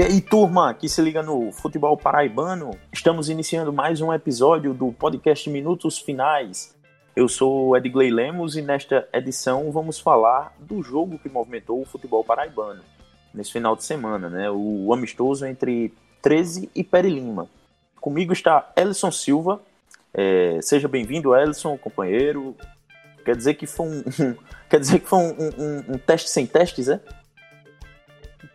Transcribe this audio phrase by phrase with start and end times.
[0.00, 4.90] E aí, turma, que se liga no futebol paraibano, estamos iniciando mais um episódio do
[4.90, 6.74] podcast Minutos Finais.
[7.14, 12.24] Eu sou Edgley Lemos e nesta edição vamos falar do jogo que movimentou o futebol
[12.24, 12.80] paraibano
[13.34, 14.50] nesse final de semana, né?
[14.50, 15.92] O amistoso entre
[16.22, 17.46] 13 e Peri Lima.
[18.00, 19.60] Comigo está Ellison Silva.
[20.14, 22.56] É, seja bem-vindo, Ellison, companheiro.
[23.22, 24.02] Quer dizer que foi um,
[24.66, 27.02] quer dizer que foi um, um, um teste sem testes, é?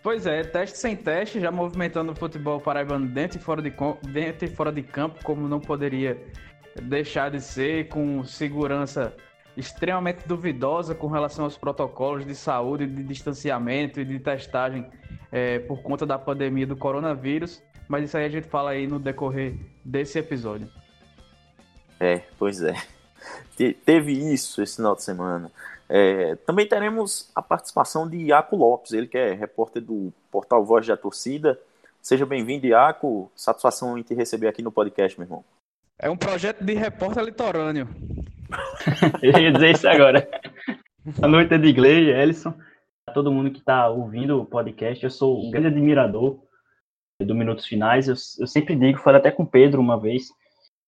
[0.06, 3.74] Pois é, teste sem teste, já movimentando o futebol paraibano dentro e fora de,
[4.04, 6.16] dentro e fora de campo, como não poderia
[6.80, 9.16] deixar de ser, com segurança
[9.58, 14.88] extremamente duvidosa com relação aos protocolos de saúde, de distanciamento e de testagem
[15.32, 17.64] é, por conta da pandemia do coronavírus.
[17.88, 20.70] Mas isso aí a gente fala aí no decorrer desse episódio.
[22.00, 22.76] É, pois é.
[23.58, 25.52] Te teve isso esse final de semana.
[25.88, 30.86] É, também teremos a participação de Iaco Lopes, ele que é repórter do portal Voz
[30.88, 31.60] da Torcida.
[32.02, 33.32] Seja bem-vindo, Iaco.
[33.36, 35.46] Satisfação em te receber aqui no podcast, meu irmão.
[35.98, 37.88] É um projeto de repórter litorâneo.
[39.22, 40.28] Eu ia dizer isso agora.
[41.04, 42.54] Boa noite, Edgley, Ellison.
[43.08, 46.40] A todo mundo que está ouvindo o podcast, eu sou um grande admirador
[47.22, 48.08] do Minutos Finais.
[48.08, 50.30] Eu, eu sempre digo, falei até com o Pedro uma vez,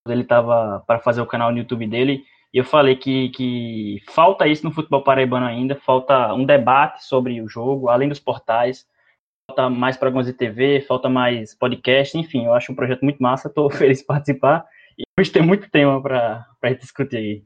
[0.03, 4.01] quando ele estava para fazer o canal no YouTube dele, e eu falei que, que
[4.09, 8.87] falta isso no futebol paraibano ainda, falta um debate sobre o jogo, além dos portais,
[9.49, 13.47] falta mais programas de TV, falta mais podcast, enfim, eu acho um projeto muito massa,
[13.47, 14.65] estou feliz de participar
[14.97, 17.45] e hoje tem muito tema para discutir aí.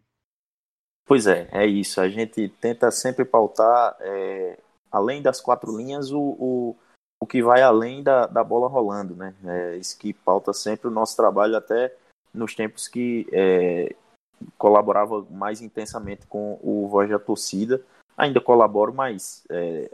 [1.05, 4.59] Pois é, é isso, a gente tenta sempre pautar, é,
[4.91, 6.75] além das quatro linhas, o, o,
[7.19, 10.91] o que vai além da, da bola rolando, né, é isso que pauta sempre o
[10.91, 11.93] nosso trabalho até
[12.33, 13.93] nos tempos que é,
[14.57, 17.81] colaborava mais intensamente com o Voz da Torcida.
[18.17, 19.89] Ainda colaboro, mas é,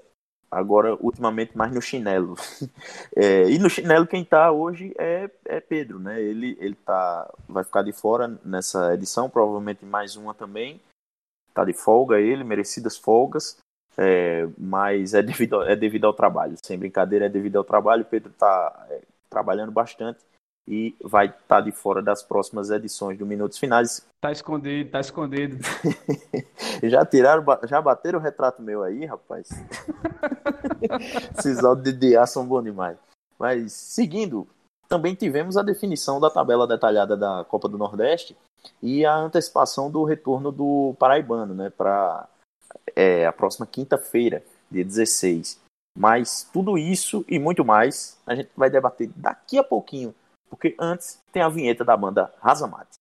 [0.52, 2.36] agora, ultimamente, mais no chinelo.
[3.16, 6.22] É, e no chinelo, quem está hoje é, é Pedro, né?
[6.22, 10.80] Ele, ele tá, vai ficar de fora nessa edição, provavelmente mais uma também.
[11.50, 13.58] Está de folga ele, merecidas folgas.
[13.98, 18.06] É, mas é devido, é devido ao trabalho, sem brincadeira, é devido ao trabalho.
[18.06, 20.20] Pedro está é, trabalhando bastante
[20.68, 24.06] e vai estar tá de fora das próximas edições do Minutos Finais.
[24.20, 25.58] Tá escondido, tá escondido.
[26.84, 29.50] já tiraram, já bateram o retrato meu aí, rapaz.
[31.38, 32.98] Esses áudios de DA são bons demais.
[33.40, 34.46] Mas, seguindo,
[34.90, 38.36] também tivemos a definição da tabela detalhada da Copa do Nordeste
[38.82, 42.28] e a antecipação do retorno do Paraibano, né, para
[42.96, 45.60] é, a próxima quinta-feira, dia 16.
[45.98, 50.14] Mas tudo isso e muito mais a gente vai debater daqui a pouquinho
[50.50, 52.98] porque antes tem a vinheta da banda Razamate.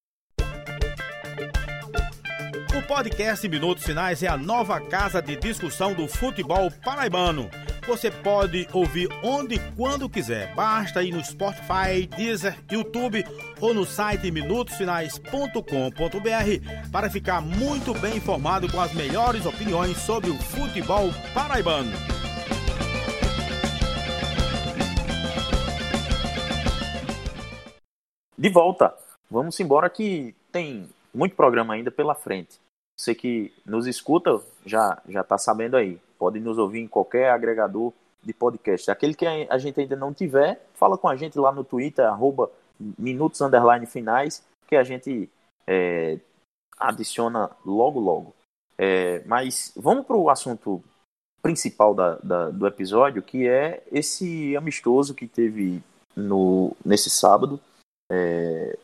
[2.77, 7.49] O podcast Minutos Finais é a nova casa de discussão do futebol paraibano.
[7.87, 10.53] Você pode ouvir onde e quando quiser.
[10.55, 13.25] Basta ir no Spotify, Deezer, YouTube
[13.61, 20.37] ou no site minutosfinais.com.br para ficar muito bem informado com as melhores opiniões sobre o
[20.37, 22.16] futebol paraibano.
[28.37, 28.95] De volta.
[29.31, 32.61] Vamos embora que tem muito programa ainda pela frente.
[32.97, 35.99] Você que nos escuta já já está sabendo aí.
[36.19, 37.93] Pode nos ouvir em qualquer agregador
[38.23, 38.91] de podcast.
[38.91, 42.51] Aquele que a gente ainda não tiver, fala com a gente lá no Twitter, arroba
[42.99, 43.41] minutos
[43.89, 45.29] finais, que a gente
[45.67, 46.19] é,
[46.79, 48.35] adiciona logo logo.
[48.79, 50.83] É, mas vamos para o assunto
[51.43, 55.83] principal da, da, do episódio, que é esse amistoso que teve
[56.15, 57.61] no, nesse sábado
[58.11, 58.79] é,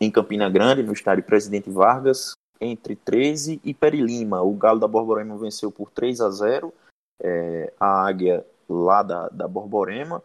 [0.00, 4.42] em Campina Grande, no estádio Presidente Vargas, entre 13 e Perilima.
[4.42, 6.72] O Galo da Borborema venceu por 3 a 0
[7.20, 10.22] é, a Águia lá da, da Borborema,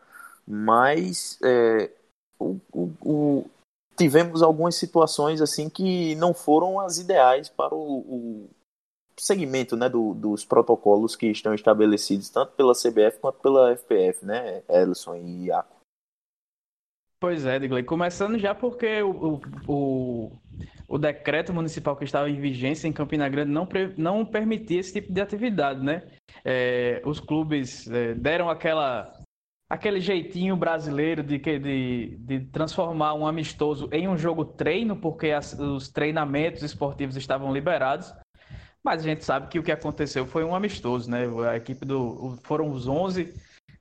[0.48, 1.92] mas é,
[2.40, 3.46] o, o, o,
[3.96, 8.50] tivemos algumas situações assim que não foram as ideais para o,
[9.20, 14.62] segmento né, do, dos protocolos que estão estabelecidos tanto pela CBF quanto pela FPF, né,
[14.70, 15.77] Ellison e Iaco.
[17.20, 17.84] Pois é, Digley.
[17.84, 20.32] Começando já porque o, o,
[20.88, 23.68] o, decreto municipal que estava em vigência em Campina Grande não,
[23.98, 26.04] não permitia esse tipo de atividade, né?
[26.46, 29.12] É, os clubes é, deram aquela,
[29.68, 35.54] aquele jeitinho brasileiro de, de, de transformar um amistoso em um jogo treino, porque as,
[35.54, 38.14] os treinamentos esportivos estavam liberados.
[38.84, 41.24] Mas a gente sabe que o que aconteceu foi um amistoso, né?
[41.50, 42.38] A equipe do.
[42.44, 43.34] Foram os 11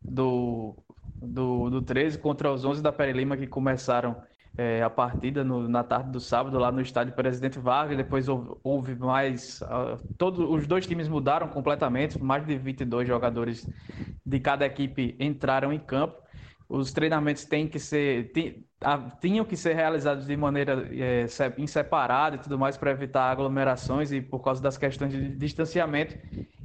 [0.03, 0.75] do,
[1.21, 4.17] do, do 13 contra os 11 da Pere Lima que começaram
[4.57, 7.97] é, a partida no, na tarde do sábado lá no estádio Presidente Vargas.
[7.97, 9.61] Depois houve, houve mais.
[9.63, 13.69] Uh, todos os dois times mudaram completamente, mais de 22 jogadores
[14.25, 16.26] de cada equipe entraram em campo.
[16.69, 18.33] Os treinamentos têm que ser,
[19.21, 21.27] tinham que ser realizados de maneira é,
[21.57, 26.17] em separado e tudo mais para evitar aglomerações e por causa das questões de distanciamento.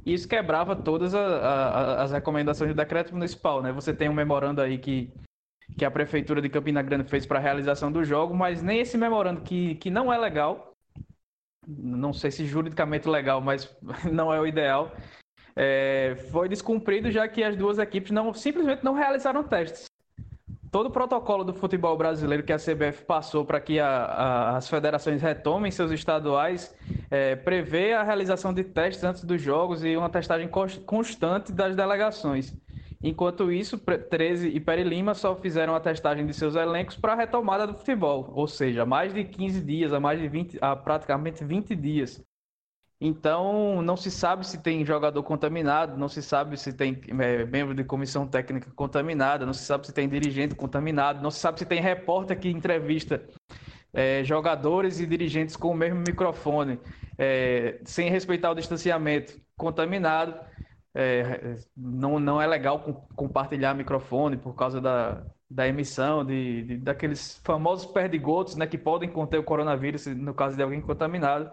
[0.04, 3.70] Isso quebrava todas a, a, as recomendações do decreto municipal, né?
[3.70, 5.12] Você tem um memorando aí que,
[5.78, 8.98] que a prefeitura de Campina Grande fez para a realização do jogo, mas nem esse
[8.98, 10.74] memorando que, que não é legal,
[11.66, 13.72] não sei se juridicamente legal, mas
[14.12, 14.92] não é o ideal,
[15.56, 19.86] é, foi descumprido já que as duas equipes não simplesmente não realizaram testes
[20.72, 24.70] todo o protocolo do futebol brasileiro que a CBF passou para que a, a, as
[24.70, 26.74] federações retomem seus estaduais
[27.10, 32.56] é, prevê a realização de testes antes dos jogos e uma testagem constante das delegações.
[33.02, 37.16] Enquanto isso, 13 e Peri Lima só fizeram a testagem de seus elencos para a
[37.16, 41.44] retomada do futebol, ou seja, mais de 15 dias, a mais de 20, a praticamente
[41.44, 42.22] 20 dias.
[43.04, 47.74] Então, não se sabe se tem jogador contaminado, não se sabe se tem é, membro
[47.74, 51.66] de comissão técnica contaminada, não se sabe se tem dirigente contaminado, não se sabe se
[51.66, 53.20] tem repórter que entrevista
[53.92, 56.78] é, jogadores e dirigentes com o mesmo microfone,
[57.18, 60.38] é, sem respeitar o distanciamento, contaminado.
[60.94, 62.78] É, não, não é legal
[63.16, 69.08] compartilhar microfone por causa da, da emissão de, de daqueles famosos perdigotos né, que podem
[69.08, 71.50] conter o coronavírus no caso de alguém contaminado.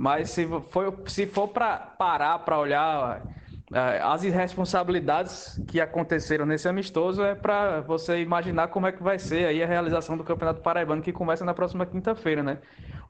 [0.00, 3.28] Mas se for, se for para parar para olhar
[3.70, 9.18] é, as irresponsabilidades que aconteceram nesse amistoso, é para você imaginar como é que vai
[9.18, 12.62] ser aí a realização do Campeonato Paraibano, que começa na próxima quinta-feira, né?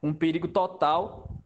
[0.03, 1.40] Um perigo total.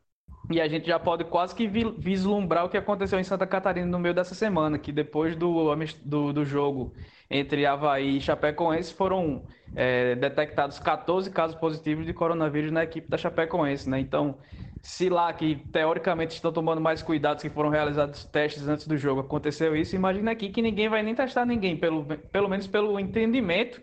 [0.51, 3.97] E a gente já pode quase que vislumbrar o que aconteceu em Santa Catarina no
[3.97, 6.93] meio dessa semana, que depois do, do, do jogo
[7.29, 9.43] entre Havaí e Chapecoense foram
[9.75, 13.99] é, detectados 14 casos positivos de coronavírus na equipe da Chapecoense, né?
[13.99, 14.37] Então,
[14.81, 19.21] se lá que teoricamente estão tomando mais cuidados que foram realizados testes antes do jogo,
[19.21, 23.81] aconteceu isso, imagina aqui que ninguém vai nem testar ninguém, pelo, pelo menos pelo entendimento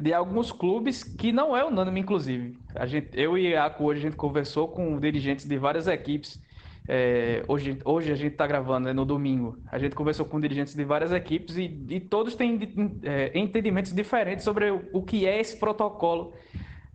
[0.00, 2.56] de alguns clubes que não é unânime, inclusive.
[2.74, 6.40] A gente, eu e a hoje a gente conversou com dirigentes de várias equipes.
[6.88, 9.58] É, hoje, hoje a gente está gravando, é no domingo.
[9.70, 12.58] A gente conversou com dirigentes de várias equipes e, e todos têm
[13.02, 16.32] é, entendimentos diferentes sobre o, o que é esse protocolo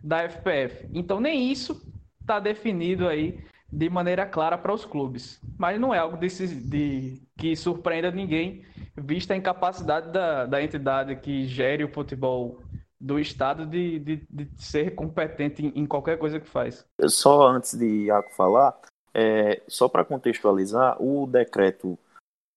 [0.02, 0.88] da FPF.
[0.92, 1.80] Então, nem isso
[2.20, 3.38] está definido aí
[3.70, 5.40] de maneira clara para os clubes.
[5.58, 8.62] Mas não é algo desse, de, que surpreenda ninguém,
[8.96, 12.58] vista a incapacidade da, da entidade que gere o futebol
[13.00, 16.84] do Estado de, de, de ser competente em, qualquer coisa que faz.
[17.06, 18.78] Só antes de Iaco falar,
[19.14, 21.98] é, só para contextualizar, o decreto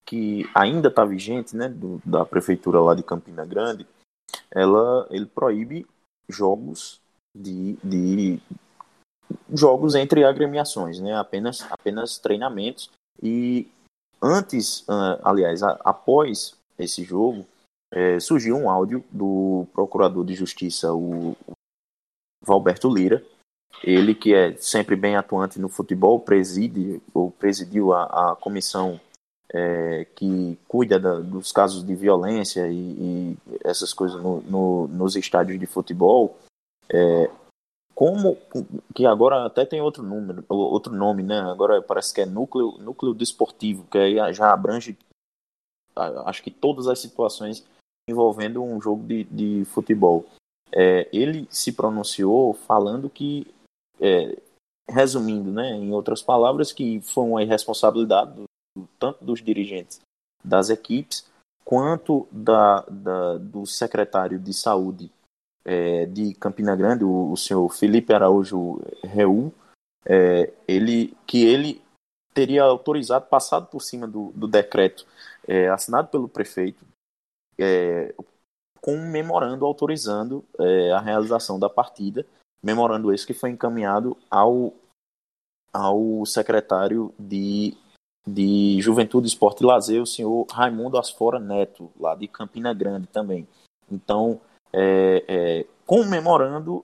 [0.06, 3.86] que ainda está vigente, né, do, da prefeitura lá de Campina Grande,
[4.50, 5.86] ela, ele proíbe
[6.28, 7.00] jogos
[7.36, 8.42] de, de
[9.54, 11.16] jogos entre agremiações, né?
[11.16, 12.90] Apenas, apenas treinamentos.
[13.22, 13.70] E
[14.22, 17.46] antes, uh, aliás, após esse jogo,
[17.92, 21.36] é, surgiu um áudio do procurador de justiça, o,
[22.42, 23.24] Valberto Lira.
[23.84, 29.00] Ele que é sempre bem atuante no futebol, preside ou presidiu a, a comissão
[29.54, 35.16] é, que cuida da, dos casos de violência e, e essas coisas no, no, nos
[35.16, 36.38] estádios de futebol.
[36.90, 37.30] É,
[37.94, 38.38] como
[38.94, 41.40] que agora até tem outro número, outro nome, né?
[41.40, 44.98] Agora parece que é núcleo, núcleo desportivo, que aí já abrange
[46.26, 47.66] acho que todas as situações
[48.10, 50.26] envolvendo um jogo de, de futebol.
[50.72, 53.48] É, ele se pronunciou falando que,
[54.00, 54.38] é,
[54.90, 60.00] resumindo, né, em outras palavras, que foi uma irresponsabilidade do, tanto dos dirigentes
[60.44, 61.30] das equipes
[61.64, 65.12] quanto da, da, do secretário de saúde
[65.64, 69.54] é, de Campina Grande, o, o senhor Felipe Araújo Reu,
[70.06, 71.82] é, ele, que ele
[72.34, 75.06] teria autorizado, passado por cima do, do decreto
[75.48, 76.84] é, assinado pelo prefeito,
[77.64, 78.14] é,
[78.82, 82.26] com um memorando autorizando é, a realização da partida,
[82.64, 84.74] memorando esse que foi encaminhado ao,
[85.74, 87.76] ao secretário de,
[88.28, 93.48] de Juventude, Esporte e Lazer, o senhor Raimundo Asfora Neto, lá de Campina Grande também.
[93.92, 94.40] Então,
[94.74, 96.84] é, é, comemorando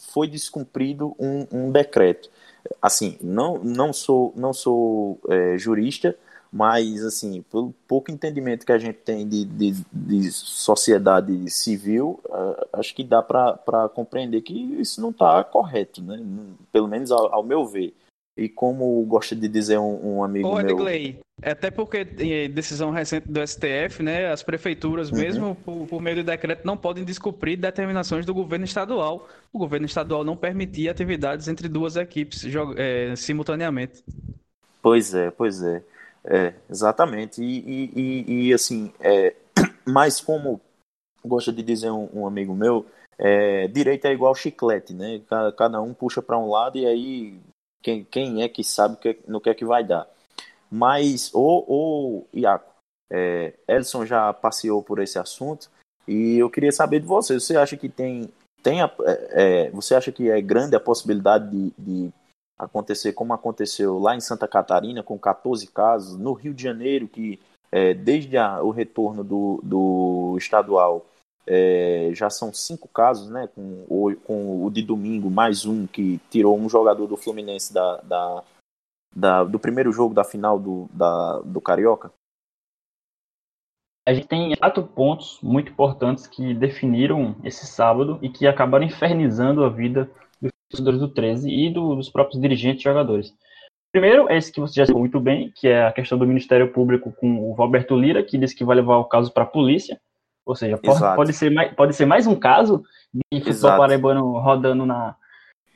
[0.00, 2.30] foi descumprido um, um, decreto.
[2.80, 6.18] Assim, não, não sou, não sou é, jurista,
[6.52, 12.68] mas assim, pelo pouco entendimento que a gente tem de, de, de sociedade civil, uh,
[12.72, 16.20] acho que dá para compreender que isso não está correto, né?
[16.72, 17.94] pelo menos ao, ao meu ver.
[18.36, 20.60] E como gosta de dizer um, um amigo Ô, meu...
[20.60, 25.18] Edgley, até porque decisão recente do STF, né, as prefeituras, uhum.
[25.18, 29.28] mesmo por, por, meio do decreto, não podem descumprir determinações do governo estadual.
[29.52, 32.44] O governo estadual não permitia atividades entre duas equipes
[32.76, 34.02] é, simultaneamente.
[34.82, 35.82] Pois é, pois é.
[36.24, 37.42] É exatamente.
[37.42, 39.34] E, e, e, assim, é,
[39.86, 40.60] mas como
[41.24, 42.86] gosta de dizer um, um amigo meu,
[43.18, 45.20] é, direito é igual chiclete, né?
[45.56, 47.40] Cada um puxa para um lado e aí
[47.82, 50.08] quem, quem é que sabe que, no que é que vai dar.
[50.70, 52.70] Mas, o, o Iaco,
[53.10, 53.52] é,
[54.06, 55.68] já passeou por esse assunto
[56.06, 57.38] e eu queria saber de você.
[57.38, 58.32] Você acha que tem.
[58.62, 62.12] tem a, é, é você acha que é grande a possibilidade de, de
[62.64, 67.40] acontecer como aconteceu lá em Santa Catarina, com 14 casos, no Rio de Janeiro, que
[67.72, 71.06] é, desde a, o retorno do, do estadual
[71.46, 73.48] é, já são cinco casos, né?
[73.48, 77.96] Com o, com o de domingo, mais um que tirou um jogador do Fluminense da,
[77.98, 78.44] da,
[79.14, 82.12] da do primeiro jogo da final do, da, do Carioca?
[84.06, 89.62] A gente tem quatro pontos muito importantes que definiram esse sábado e que acabaram infernizando
[89.62, 90.10] a vida
[90.70, 93.34] torcedores do 13 e do, dos próprios dirigentes e jogadores.
[93.92, 96.72] Primeiro, é esse que você já citou muito bem, que é a questão do Ministério
[96.72, 100.00] Público com o Roberto Lira, que disse que vai levar o caso para a polícia.
[100.46, 104.86] Ou seja, pode, pode, ser mais, pode ser mais um caso de futebol paraibano rodando
[104.86, 105.16] na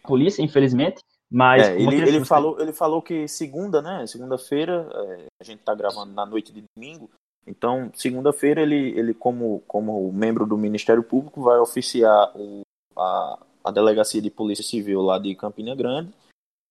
[0.04, 1.02] polícia, infelizmente.
[1.30, 4.06] Mas é, ele, ele, falou, ele falou que segunda, né?
[4.06, 7.10] Segunda-feira, é, a gente está gravando na noite de domingo.
[7.46, 12.62] Então, segunda-feira, ele, ele como, como membro do Ministério Público, vai oficiar o,
[12.96, 16.12] a, a Delegacia de Polícia Civil lá de Campina Grande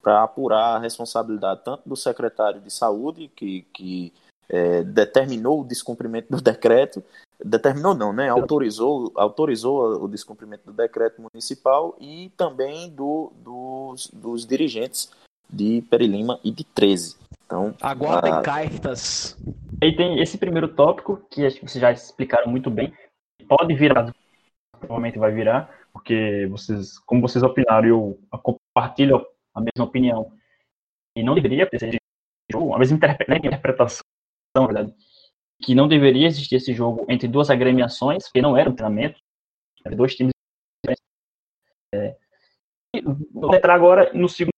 [0.02, 4.14] para apurar a responsabilidade tanto do secretário de saúde, que, que
[4.50, 7.02] é, determinou o descumprimento do decreto,
[7.44, 8.30] determinou não, né?
[8.30, 15.10] Autorizou, autorizou o descumprimento do decreto municipal e também do, dos, dos dirigentes
[15.50, 17.16] de Perilima e de 13.
[17.46, 18.42] Então, aguardem a...
[18.42, 19.38] cartas.
[19.82, 22.94] E tem esse primeiro tópico que acho que vocês já explicaram muito bem.
[23.48, 24.14] Pode virar,
[24.80, 30.32] provavelmente vai virar, porque vocês, como vocês opinaram, eu compartilho a mesma opinião.
[31.16, 34.04] E não deveria ter a mesma interpretação,
[34.58, 34.94] na verdade,
[35.62, 39.20] que não deveria existir esse jogo entre duas agremiações, que não era um treinamento,
[39.96, 40.34] dois times
[41.94, 42.16] é,
[43.32, 44.52] vou entrar agora no segundo,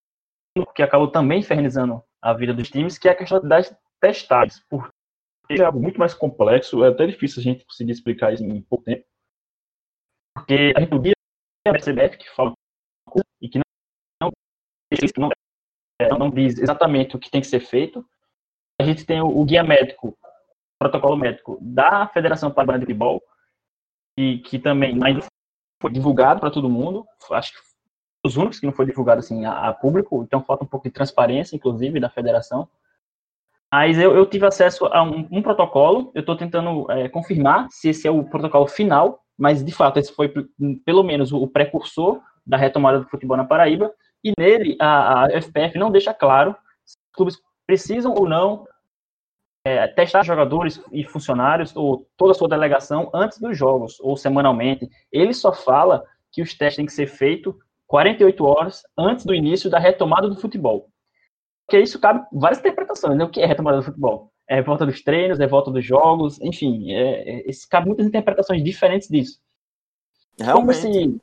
[0.73, 4.63] que acabou também infernizando a vida dos times, que é a questão das testagens.
[4.69, 4.91] Porque
[5.61, 8.85] é algo muito mais complexo, é até difícil a gente conseguir explicar isso em pouco
[8.85, 9.05] tempo.
[10.33, 11.14] Porque a gente ouvia
[11.67, 12.53] a que fala
[13.41, 13.59] e que
[14.21, 14.31] não,
[15.17, 15.29] não,
[16.09, 18.05] não, não diz exatamente o que tem que ser feito.
[18.79, 20.17] A gente tem o, o guia médico
[20.79, 23.21] protocolo médico da Federação Paraibana de Futebol,
[24.17, 25.25] e que também ainda
[25.81, 27.05] foi divulgado para todo mundo.
[27.31, 27.59] Acho que
[28.25, 30.93] os únicos que não foi divulgado assim a, a, público, então falta um pouco de
[30.93, 32.67] transparência, inclusive, da federação.
[33.71, 37.89] Mas eu, eu tive acesso a um, um protocolo, eu estou tentando é, confirmar se
[37.89, 40.31] esse é o protocolo final, mas de fato esse foi
[40.85, 43.91] pelo menos o precursor da retomada do futebol na Paraíba,
[44.23, 47.37] e nele a, a FPF não deixa claro se os clubes
[47.67, 48.65] precisam ou não
[49.65, 54.87] é, testar jogadores e funcionários ou toda a sua delegação antes dos jogos ou semanalmente.
[55.11, 57.55] Ele só fala que os testes têm que ser feitos
[57.87, 60.89] 48 horas antes do início da retomada do futebol.
[61.65, 63.23] Porque isso cabe várias interpretações, né?
[63.23, 64.31] O que é retomada do futebol?
[64.47, 69.07] É volta dos treinos, é volta dos jogos, enfim, é, é, cabe muitas interpretações diferentes
[69.07, 69.39] disso.
[70.39, 70.81] Realmente.
[70.81, 71.21] Como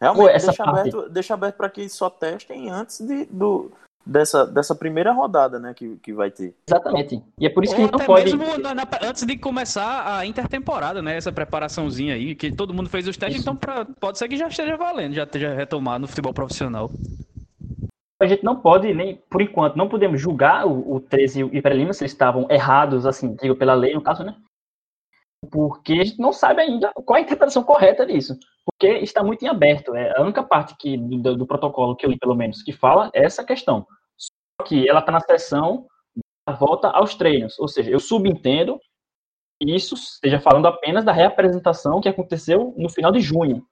[0.00, 3.72] Realmente, essa deixa, aberto, deixa aberto para que só testem antes de, do,
[4.06, 6.54] dessa, dessa primeira rodada, né, que, que vai ter.
[6.68, 7.22] Exatamente.
[7.38, 8.24] E é por isso que Ou não pode.
[8.36, 12.88] Mesmo na, na, antes de começar a intertemporada, né, essa preparaçãozinha aí, que todo mundo
[12.88, 13.50] fez os testes, isso.
[13.50, 16.90] então pra, pode ser que já esteja valendo, já esteja retomado no futebol profissional.
[18.20, 21.54] A gente não pode, nem por enquanto, não podemos julgar o, o 13 e o
[21.54, 24.34] Iberlima se eles estavam errados, assim, digo, pela lei, no caso, né?
[25.50, 28.38] Porque a gente não sabe ainda qual a interpretação correta disso.
[28.64, 29.94] Porque está muito em aberto.
[29.94, 33.10] É a única parte que, do, do protocolo que eu li, pelo menos, que fala
[33.14, 33.86] é essa questão
[34.66, 35.86] que ela está na seção
[36.48, 37.58] da volta aos treinos.
[37.58, 38.80] Ou seja, eu subentendo
[39.60, 43.66] isso esteja falando apenas da reapresentação que aconteceu no final de junho.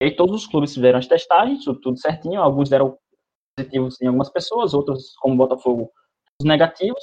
[0.00, 2.96] E aí todos os clubes fizeram as testagens, tudo certinho, alguns deram
[3.56, 5.90] positivos em algumas pessoas, outros, como Botafogo,
[6.42, 7.02] negativos.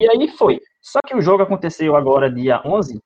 [0.00, 0.60] E aí foi.
[0.82, 3.00] Só que o jogo aconteceu agora dia 11,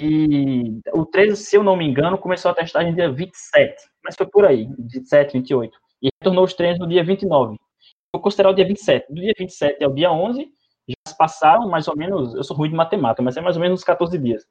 [0.00, 4.26] e o 13, se eu não me engano, começou a testagem dia 27, mas foi
[4.26, 5.78] por aí, 27, 28.
[6.02, 7.56] E retornou os treinos no dia 29
[8.12, 9.06] vou considerar o dia 27.
[9.12, 10.42] Do dia 27 ao dia 11,
[10.88, 13.62] já se passaram mais ou menos, eu sou ruim de matemática, mas é mais ou
[13.62, 14.44] menos uns 14 dias.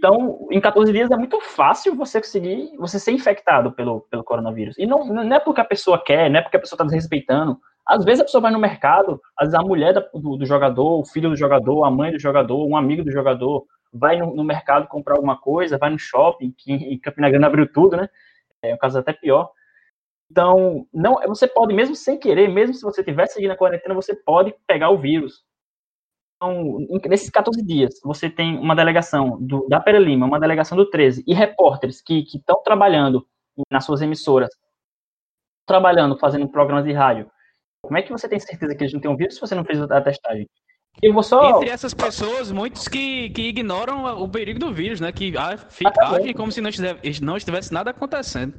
[0.00, 4.74] Então, em 14 dias é muito fácil você conseguir, você ser infectado pelo, pelo coronavírus.
[4.78, 7.60] E não, não é porque a pessoa quer, não é porque a pessoa está desrespeitando.
[7.86, 11.04] Às vezes a pessoa vai no mercado, às vezes a mulher do, do jogador, o
[11.04, 14.88] filho do jogador, a mãe do jogador, um amigo do jogador, vai no, no mercado
[14.88, 18.08] comprar alguma coisa, vai no shopping, que em Campina Grande abriu tudo, né?
[18.62, 19.50] É um caso até pior.
[20.30, 24.14] Então, não, você pode, mesmo sem querer, mesmo se você estiver seguindo a quarentena, você
[24.14, 25.44] pode pegar o vírus.
[26.42, 30.88] Então, nesses 14 dias, você tem uma delegação do, da Pera Lima, uma delegação do
[30.88, 33.26] 13 e repórteres que estão trabalhando
[33.70, 34.48] nas suas emissoras,
[35.66, 37.30] trabalhando, fazendo programas de rádio.
[37.82, 39.82] Como é que você tem certeza que eles não têm ouvido se você não fez
[39.82, 40.48] a testagem?
[41.02, 41.58] Eu vou só...
[41.58, 45.12] Entre essas pessoas, muitos que, que ignoram o perigo do vírus, né?
[45.12, 48.54] Que agem como se não estivesse, não estivesse nada acontecendo.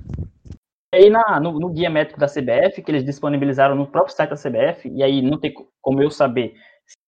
[0.93, 4.29] E aí na, no, no, guia médico da CBF, que eles disponibilizaram no próprio site
[4.29, 6.53] da CBF, e aí não tem como eu saber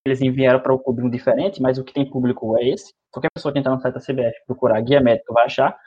[0.06, 2.94] eles enviaram para o público diferente, mas o que tem público é esse.
[3.12, 5.78] Qualquer pessoa que entrar no site da CBF procurar guia médico vai achar.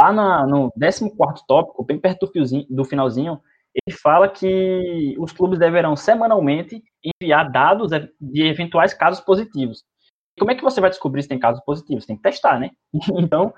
[0.00, 3.40] Lá na, no 14 tópico, bem perto do, fiozinho, do finalzinho,
[3.74, 9.84] ele fala que os clubes deverão semanalmente enviar dados de eventuais casos positivos.
[10.38, 12.06] Como é que você vai descobrir se tem casos positivos?
[12.06, 12.70] Tem que testar, né?
[13.18, 13.52] Então,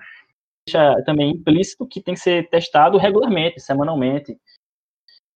[0.66, 4.36] deixa também implícito que tem que ser testado regularmente, semanalmente.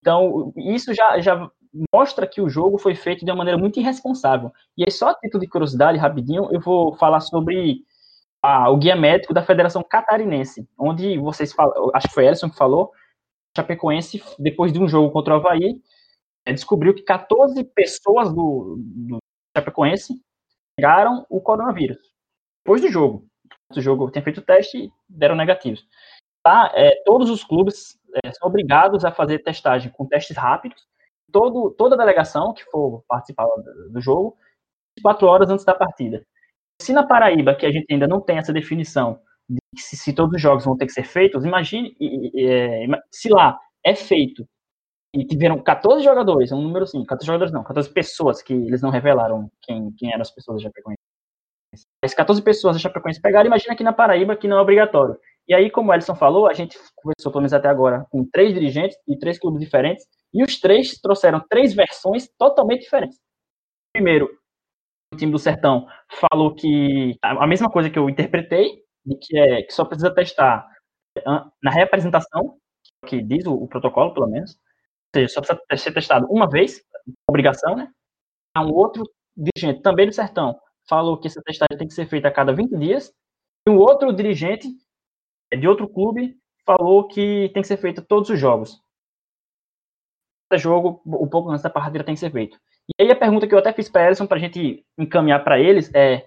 [0.00, 1.48] Então, isso já, já
[1.94, 4.52] mostra que o jogo foi feito de uma maneira muito irresponsável.
[4.76, 7.82] E aí, só a título de curiosidade, rapidinho, eu vou falar sobre
[8.44, 12.90] o guia médico da Federação Catarinense, onde vocês falam, acho que foi Elson que falou,
[13.56, 15.80] Chapecoense, depois de um jogo contra o Havaí,
[16.44, 19.18] é, descobriu que 14 pessoas do, do
[19.56, 20.14] Chapecoense
[20.76, 21.98] pegaram o coronavírus.
[22.64, 23.26] Depois do jogo.
[23.74, 25.86] O jogo tinha feito o teste e deram negativos.
[26.42, 30.86] Tá, é, todos os clubes é, são obrigados a fazer testagem com testes rápidos.
[31.32, 33.46] Todo, toda a delegação que for participar
[33.90, 34.36] do jogo,
[35.02, 36.24] quatro horas antes da partida.
[36.80, 39.20] Se na Paraíba, que a gente ainda não tem essa definição
[39.76, 41.96] se, se, todos os jogos vão ter que ser feitos, imagine
[42.36, 44.46] é, se lá é feito
[45.14, 48.80] e tiveram 14 jogadores, é um número assim, 14 jogadores não, 14 pessoas que eles
[48.80, 51.00] não revelaram quem, quem eram as pessoas da Chapecoense.
[52.04, 55.18] As 14 pessoas da Chapecoense pegaram, imagina aqui na Paraíba que não é obrigatório.
[55.52, 58.54] E aí, como o Ellison falou, a gente conversou pelo menos até agora com três
[58.54, 63.20] dirigentes e três clubes diferentes, e os três trouxeram três versões totalmente diferentes.
[63.94, 64.30] Primeiro,
[65.12, 69.62] o time do Sertão falou que a mesma coisa que eu interpretei, de que, é,
[69.64, 70.66] que só precisa testar
[71.62, 72.56] na representação,
[73.06, 76.82] que diz o, o, protocolo, pelo menos, ou seja, só precisa ser testado uma vez,
[77.28, 77.88] obrigação, né?
[78.56, 79.04] Um outro
[79.36, 82.74] dirigente, também do Sertão, falou que essa testagem tem que ser feita a cada 20
[82.78, 83.12] dias,
[83.68, 84.66] e um outro dirigente
[85.56, 88.80] de outro clube falou que tem que ser feita todos os jogos.
[90.50, 92.58] Cada jogo, um pouco antes da partida tem que ser feito.
[92.98, 95.58] E aí a pergunta que eu até fiz para Ellison, para a gente encaminhar para
[95.58, 96.26] eles, é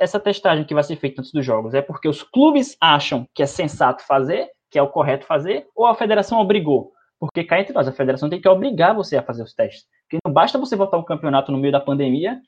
[0.00, 3.42] essa testagem que vai ser feita antes dos jogos é porque os clubes acham que
[3.42, 6.92] é sensato fazer, que é o correto fazer, ou a federação obrigou?
[7.18, 9.86] Porque cá entre nós, a federação tem que obrigar você a fazer os testes.
[10.02, 12.40] Porque não basta você voltar um campeonato no meio da pandemia,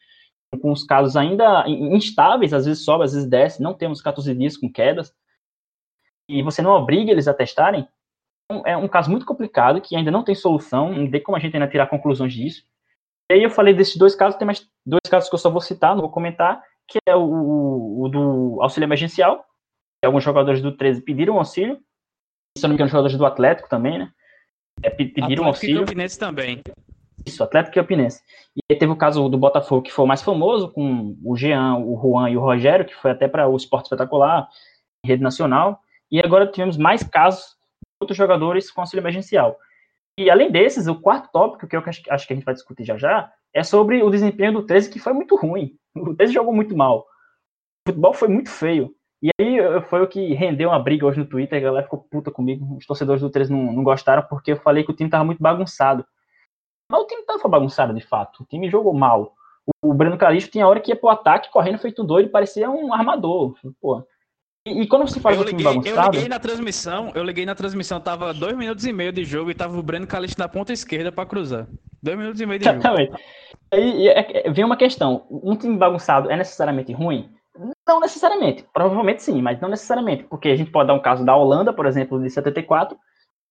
[0.61, 4.57] com os casos ainda instáveis, às vezes sobe, às vezes desce, não temos 14 dias
[4.57, 5.13] com quedas,
[6.29, 7.89] e você não obriga eles a testarem,
[8.51, 11.41] então, é um caso muito complicado, que ainda não tem solução, não tem como a
[11.41, 12.65] gente ainda tirar conclusões disso.
[13.31, 15.61] E aí eu falei desses dois casos, tem mais dois casos que eu só vou
[15.61, 19.45] citar, não vou comentar, que é o, o do auxílio emergencial.
[20.03, 21.79] Alguns jogadores do 13 pediram auxílio.
[22.57, 24.11] Se não me engano, jogadores do Atlético também, né?
[24.83, 25.83] É, pediram Atlético auxílio.
[25.83, 26.63] Atlético e Campinense também.
[27.27, 28.23] Isso, Atlético e Campinense.
[28.57, 31.77] E aí teve o caso do Botafogo, que foi o mais famoso, com o Jean,
[31.77, 34.49] o Juan e o Rogério, que foi até para o Esporte Espetacular,
[35.05, 35.83] rede nacional.
[36.11, 39.59] E agora tivemos mais casos de outros jogadores com auxílio emergencial.
[40.19, 42.97] E além desses, o quarto tópico, que eu acho que a gente vai discutir já
[42.97, 45.77] já, é sobre o desempenho do 13, que foi muito ruim.
[45.97, 47.01] O 13 jogou muito mal.
[47.01, 48.95] O futebol foi muito feio.
[49.21, 52.31] E aí foi o que rendeu uma briga hoje no Twitter, a galera ficou puta
[52.31, 52.77] comigo.
[52.77, 55.43] Os torcedores do 13 não, não gostaram porque eu falei que o time tava muito
[55.43, 56.07] bagunçado.
[56.91, 58.43] Mas o time tava bagunçado de fato.
[58.43, 59.35] O time jogou mal.
[59.83, 62.95] O, o Breno Calixto tinha hora que ia pro ataque correndo feito doido, parecia um
[62.95, 63.55] armador.
[63.81, 64.07] Pô,
[64.67, 65.99] e, quando você fala eu do time bagunçado...
[65.99, 69.51] Eu liguei na transmissão, eu liguei na transmissão, tava dois minutos e meio de jogo
[69.51, 71.67] e tava o Breno Calixto na ponta esquerda para cruzar.
[72.03, 72.79] Dois minutos e meio de jogo.
[72.79, 73.13] Exatamente.
[73.73, 77.31] Aí é, é, vem uma questão, um time bagunçado é necessariamente ruim?
[77.87, 81.35] Não necessariamente, provavelmente sim, mas não necessariamente, porque a gente pode dar um caso da
[81.35, 82.97] Holanda, por exemplo, de 74,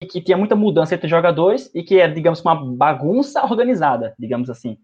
[0.09, 4.77] que tinha muita mudança entre jogadores e que é, digamos, uma bagunça organizada, digamos assim.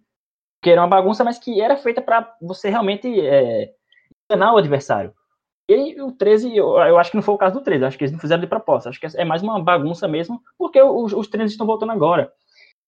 [0.61, 3.71] Que era uma bagunça, mas que era feita para você realmente é,
[4.29, 5.13] enganar o adversário.
[5.73, 8.03] E o 13, eu, eu, acho que não foi o caso do 13, acho que
[8.03, 11.27] eles não fizeram de propósito, acho que é mais uma bagunça mesmo, porque os, os
[11.27, 12.31] 13 estão voltando agora.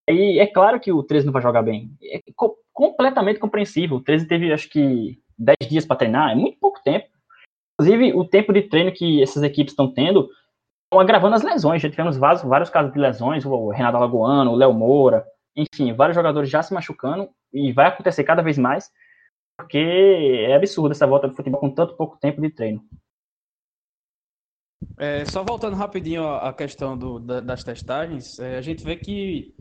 [0.09, 1.89] E é claro que o 13 não vai jogar bem.
[2.03, 3.97] É co completamente compreensível.
[3.97, 7.07] O 13 teve, acho que, 10 dias para treinar, é muito pouco tempo.
[7.79, 10.29] Inclusive, o tempo de treino que essas equipes estão tendo
[10.83, 11.81] estão agravando as lesões.
[11.81, 16.15] Já tivemos vários, vários casos de lesões, o Renato Alagoano, o Léo Moura, enfim, vários
[16.15, 18.91] jogadores já se machucando, e vai acontecer cada vez mais
[19.57, 22.83] porque é absurdo essa volta do futebol com tanto pouco tempo de treino.
[24.97, 29.53] É, só voltando rapidinho à questão do, da, das testagens, é, a gente vê que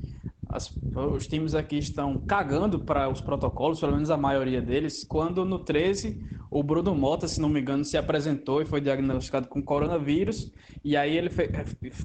[0.54, 5.44] as, os times aqui estão cagando para os protocolos, pelo menos a maioria deles, quando
[5.44, 9.60] no 13 o Bruno Mota, se não me engano, se apresentou e foi diagnosticado com
[9.60, 10.52] coronavírus,
[10.84, 11.28] e aí ele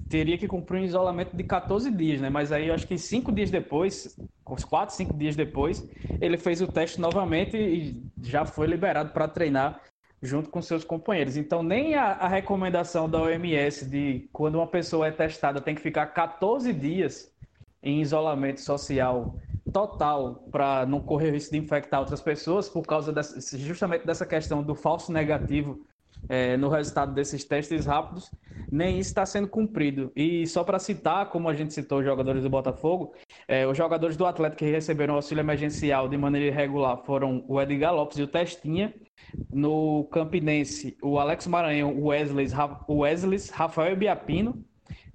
[0.09, 2.29] teria que cumprir um isolamento de 14 dias, né?
[2.31, 4.17] Mas aí eu acho que cinco dias depois,
[4.49, 5.87] uns 4, 5 dias depois,
[6.19, 9.79] ele fez o teste novamente e já foi liberado para treinar
[10.23, 11.37] junto com seus companheiros.
[11.37, 15.81] Então, nem a, a, recomendação da OMS de quando uma pessoa é testada tem que
[15.81, 17.31] ficar 14 dias
[17.81, 19.35] em isolamento social
[19.71, 23.13] total para não correr o risco de infectar outras pessoas por causa
[23.57, 25.85] justamente dessa questão do falso negativo
[26.27, 28.31] é, no resultado desses testes rápidos,
[28.71, 30.11] nem isso está sendo cumprido.
[30.15, 33.13] E só para citar, como a gente citou os jogadores do Botafogo,
[33.47, 37.93] é, os jogadores do Atlético que receberam auxílio emergencial de maneira irregular foram o Edgar
[37.93, 38.93] Lopes e o Testinha.
[39.53, 42.47] No Campinense, o Alex Maranhão, o Wesley,
[42.89, 44.65] Wesley Rafael Biapino,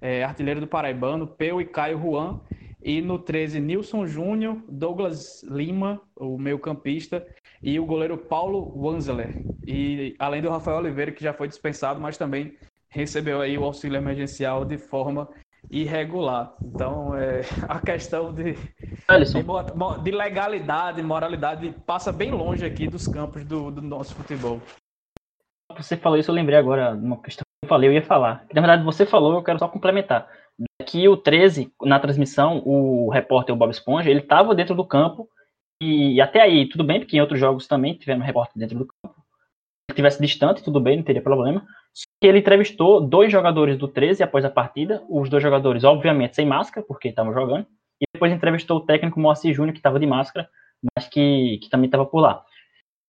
[0.04, 2.38] é, artilheiro do Paraibano, Peu e Caio Juan.
[2.82, 7.26] E no 13, Nilson Júnior, Douglas Lima, o meio-campista,
[7.62, 9.42] e o goleiro Paulo Wanzeler.
[9.66, 12.54] E além do Rafael Oliveira, que já foi dispensado, mas também
[12.90, 15.26] recebeu aí o auxílio emergencial de forma
[15.70, 16.54] irregular.
[16.62, 23.42] Então, é, a questão de, de, de, legalidade, moralidade, passa bem longe aqui dos campos
[23.46, 24.60] do, do nosso futebol.
[25.77, 28.46] Você falou isso, eu lembrei agora uma questão que eu falei, eu ia falar.
[28.53, 30.29] Na verdade, você falou, eu quero só complementar.
[30.81, 35.29] Aqui o 13, na transmissão, o repórter o Bob Esponja, ele estava dentro do campo
[35.83, 38.87] e, e, até aí, tudo bem, porque em outros jogos também tivemos repórter dentro do
[38.87, 39.14] campo.
[39.16, 41.66] Se ele tivesse distante, tudo bem, não teria problema.
[41.92, 46.37] Só que ele entrevistou dois jogadores do 13 após a partida, os dois jogadores, obviamente,
[46.37, 47.66] sem máscara, porque estavam jogando,
[48.00, 50.48] e depois entrevistou o técnico Moacir Júnior, que estava de máscara,
[50.96, 52.44] mas que, que também estava por lá.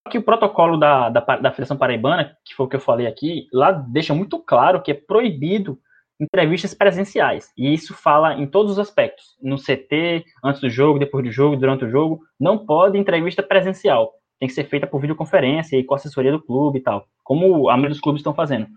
[0.09, 3.47] Que o protocolo da, da, da Federação Paraibana, que foi o que eu falei aqui,
[3.51, 5.79] lá deixa muito claro que é proibido
[6.19, 7.51] entrevistas presenciais.
[7.57, 9.35] E isso fala em todos os aspectos.
[9.41, 12.21] No CT, antes do jogo, depois do jogo, durante o jogo.
[12.39, 14.13] Não pode entrevista presencial.
[14.39, 17.07] Tem que ser feita por videoconferência e com assessoria do clube e tal.
[17.23, 18.67] Como a maioria dos clubes estão fazendo.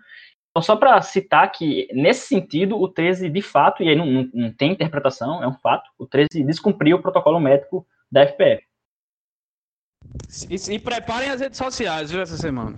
[0.50, 4.30] Então, só para citar que, nesse sentido, o 13, de fato, e aí não, não,
[4.32, 8.67] não, tem interpretação, é um fato, o 13 descumpriu o protocolo médico da FPF.
[10.48, 12.76] E, e preparem as redes sociais, viu, essa semana.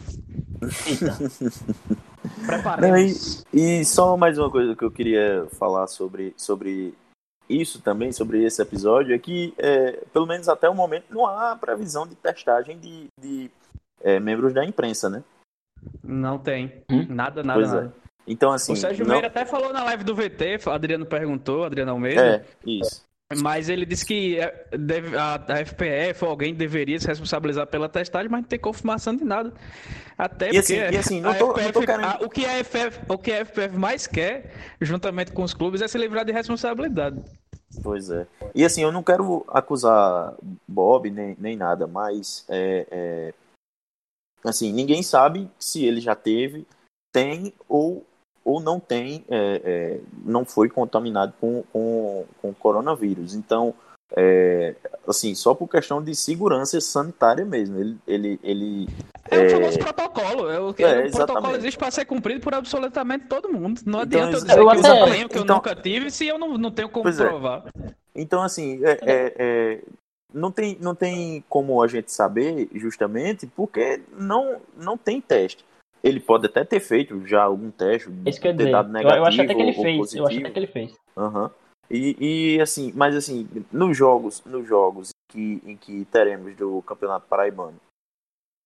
[0.87, 1.19] Eita.
[2.47, 3.45] Preparemos.
[3.53, 6.95] E, e, só mais uma coisa que eu queria falar sobre, sobre
[7.49, 11.57] isso também, sobre esse episódio, é que, é, pelo menos até o momento, não há
[11.57, 13.51] previsão de testagem de, de
[14.01, 15.25] é, membros da imprensa, né?
[16.03, 16.83] Não tem.
[16.91, 17.07] Hum?
[17.09, 17.75] Nada, nada, pois é.
[17.75, 17.95] nada.
[17.97, 18.11] É.
[18.27, 18.73] Então, assim.
[18.73, 19.13] O Sérgio não...
[19.13, 22.23] Meira até falou na live do VT, Adriano perguntou, Adriano Almeida.
[22.23, 23.05] É, isso.
[23.39, 24.67] Mas ele disse que é,
[25.17, 29.53] a, FPF ou alguém deveria se responsabilizar pela testagem, mas não tem confirmação de nada.
[30.19, 32.05] Até e porque assim, assim, tô, FPF, querendo...
[32.05, 35.81] a, o, que a FPF, o que a FPF mais quer, juntamente com os clubes,
[35.81, 37.23] é se livrar de responsabilidade.
[37.85, 38.27] Pois é.
[38.53, 40.35] E assim, eu não quero acusar
[40.67, 43.35] Bob nem, nem nada, mas é, é,
[44.45, 46.67] assim, ninguém sabe se ele já teve,
[47.13, 48.05] tem ou
[48.51, 53.35] ou não tem, é, é, não foi contaminado com, com, com coronavírus.
[53.35, 53.73] Então,
[54.17, 54.75] é,
[55.07, 57.79] assim, só por questão de segurança sanitária mesmo.
[57.79, 57.97] Ele.
[58.09, 58.89] ele, ele
[59.31, 60.51] é, é o famoso protocolo.
[60.51, 63.81] É o, é, o protocolo existe para ser cumprido por absolutamente todo mundo.
[63.87, 66.27] Não então, adianta eu dizer eu que eu tenho, que eu então, nunca tive, se
[66.27, 67.65] eu não, não tenho como provar.
[68.13, 68.81] Então, assim,
[70.35, 75.65] não, tem, não tem como a gente saber, justamente, porque não, não tem teste.
[76.03, 78.71] Ele pode até ter feito já algum teste, Isso ter dizer.
[78.71, 79.97] dado negativo eu, acho até que ele fez.
[79.99, 80.25] Positivo.
[80.25, 80.95] Eu acho até que ele fez.
[81.17, 81.51] Uhum.
[81.91, 87.27] E, e, assim, mas assim, nos jogos, nos jogos que, em que teremos do Campeonato
[87.27, 87.77] Paraibano,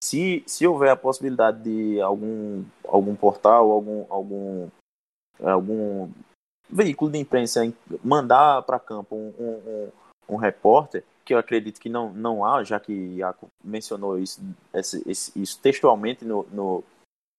[0.05, 4.69] se, se houver a possibilidade de algum, algum portal, algum, algum,
[5.43, 6.11] algum
[6.69, 7.61] veículo de imprensa
[8.03, 12.63] mandar para campo um, um, um, um, repórter, que eu acredito que não, não há,
[12.63, 14.43] já que Iaco mencionou isso,
[14.75, 16.85] esse, isso textualmente no, no,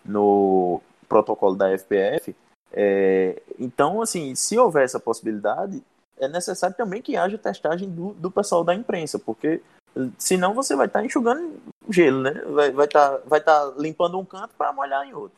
[0.05, 2.35] no protocolo da FPF.
[2.71, 5.81] É, então, assim, se houver essa possibilidade,
[6.17, 9.61] é necessário também que haja testagem do, do pessoal da imprensa, porque
[10.17, 11.57] senão você vai estar tá enxugando
[11.89, 12.33] gelo, né?
[12.47, 15.37] Vai estar vai tá, vai tá limpando um canto para molhar em outro.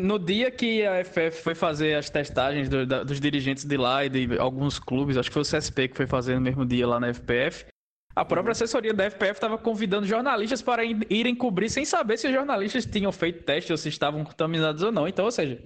[0.00, 4.04] No dia que a FF foi fazer as testagens do, da, dos dirigentes de lá
[4.04, 6.86] e de alguns clubes, acho que foi o CSP que foi fazer no mesmo dia
[6.86, 7.66] lá na FPF,
[8.14, 12.32] a própria assessoria da FPF estava convidando jornalistas para irem cobrir sem saber se os
[12.32, 15.08] jornalistas tinham feito teste ou se estavam contaminados ou não.
[15.08, 15.58] Então, ou seja,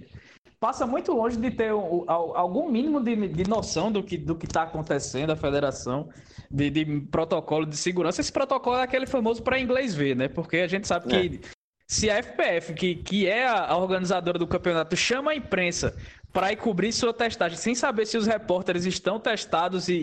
[0.59, 5.31] passa muito longe de ter algum mínimo de, de noção do que do está acontecendo,
[5.31, 6.09] a federação,
[6.49, 8.21] de, de, protocolo de segurança.
[8.21, 10.27] Esse protocolo é aquele famoso para inglês ver, né?
[10.27, 11.49] Porque a gente sabe que é.
[11.85, 15.95] se a FPF, que, que é a organizadora do campeonato, chama a imprensa
[16.37, 19.95] para ir cobrir sua testagem, sem saber se os repórteres estão testados e,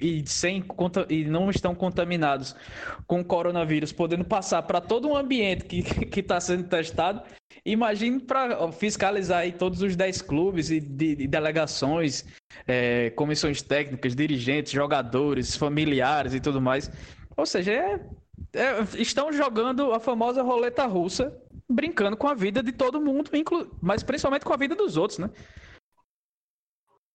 [0.00, 0.64] e, e, sem,
[1.10, 2.56] e não estão contaminados
[3.06, 7.20] com coronavírus, podendo passar para todo um ambiente que está sendo testado.
[7.66, 12.24] Imagine para fiscalizar aí todos os 10 clubes e de, de delegações,
[12.66, 16.90] é, comissões técnicas, dirigentes, jogadores, familiares e tudo mais.
[17.36, 18.00] Ou seja, é,
[18.52, 21.36] é, estão jogando a famosa roleta russa,
[21.68, 23.68] brincando com a vida de todo mundo, inclu...
[23.80, 25.30] mas principalmente com a vida dos outros, né?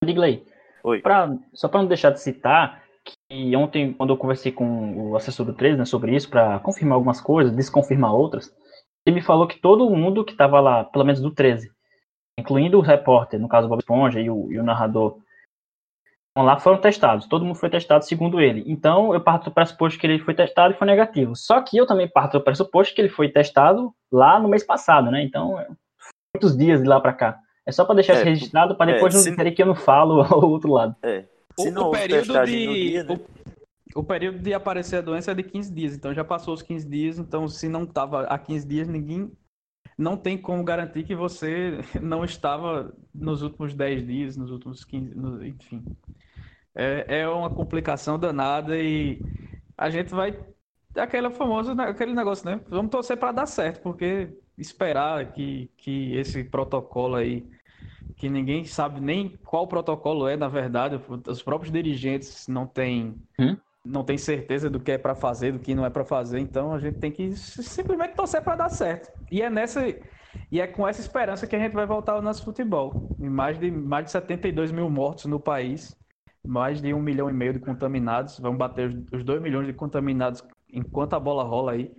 [0.04, 0.46] Digley,
[1.02, 5.46] pra, só para não deixar de citar, que ontem, quando eu conversei com o assessor
[5.46, 8.54] do 13 né, sobre isso, para confirmar algumas coisas, desconfirmar outras,
[9.06, 11.70] ele me falou que todo mundo que estava lá, pelo menos do 13,
[12.40, 15.18] incluindo o repórter, no caso o Bob Esponja e o, e o narrador,
[16.42, 17.28] lá foram testados.
[17.28, 18.64] Todo mundo foi testado segundo ele.
[18.66, 21.36] Então eu parto do pressuposto que ele foi testado e foi negativo.
[21.36, 25.12] Só que eu também parto do pressuposto que ele foi testado lá no mês passado,
[25.12, 25.24] né?
[25.24, 25.56] Então,
[26.34, 27.40] muitos dias de lá para cá.
[27.66, 29.76] É só para deixar é, isso registrado para depois é, não dizer que eu não
[29.76, 30.96] falo ao outro lado.
[31.04, 31.26] É.
[31.58, 33.20] Se o, o período de dia, né?
[33.96, 36.64] o, o, período de aparecer a doença é de 15 dias, então já passou os
[36.64, 39.32] 15 dias, então se não estava há 15 dias, ninguém
[39.98, 45.16] não tem como garantir que você não estava nos últimos 10 dias, nos últimos 15,
[45.16, 45.84] no, enfim.
[46.76, 49.22] É, é uma complicação danada e
[49.78, 50.38] a gente vai
[50.96, 52.60] aquela famosa aquele negócio, né?
[52.68, 57.48] Vamos torcer para dar certo, porque esperar que, que esse protocolo aí
[58.16, 63.58] que ninguém sabe nem qual protocolo é, na verdade, os próprios dirigentes não têm hum?
[63.86, 66.74] Não tem certeza do que é para fazer, do que não é para fazer, então
[66.74, 69.12] a gente tem que simplesmente torcer para dar certo.
[69.32, 69.86] E é nessa
[70.52, 73.16] e é com essa esperança que a gente vai voltar ao nosso futebol.
[73.20, 75.96] E mais de mais de 72 mil mortos no país,
[76.46, 80.44] mais de um milhão e meio de contaminados, vamos bater os 2 milhões de contaminados
[80.72, 81.92] enquanto a bola rola aí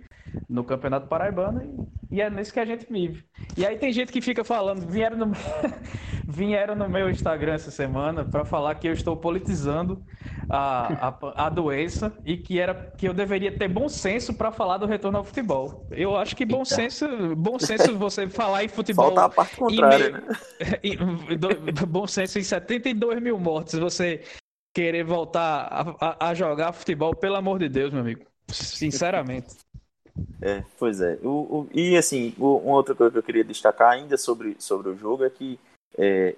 [0.49, 3.23] no Campeonato Paraibano e, é nesse que a gente vive.
[3.57, 5.31] E aí tem gente que fica falando, vieram no,
[6.27, 10.03] vieram no meu Instagram essa semana para falar que eu estou politizando
[10.49, 14.77] a, a, a, doença e que era que eu deveria ter bom senso para falar
[14.77, 15.87] do retorno ao futebol.
[15.91, 16.75] Eu acho que bom Eita.
[16.75, 19.05] senso, bom senso você falar em futebol.
[19.05, 20.23] Falta a parte contrária, né?
[20.83, 20.97] Em,
[21.87, 24.21] bom senso em 72 mil mortes, você
[24.73, 28.25] querer voltar a, a, jogar futebol, pelo amor de Deus, meu amigo.
[28.49, 29.55] Sinceramente.
[30.41, 31.17] É, pois é.
[31.23, 34.89] O, o, e assim, o, uma outra coisa que eu queria destacar ainda sobre, sobre
[34.89, 35.59] o jogo é que
[35.97, 36.35] é,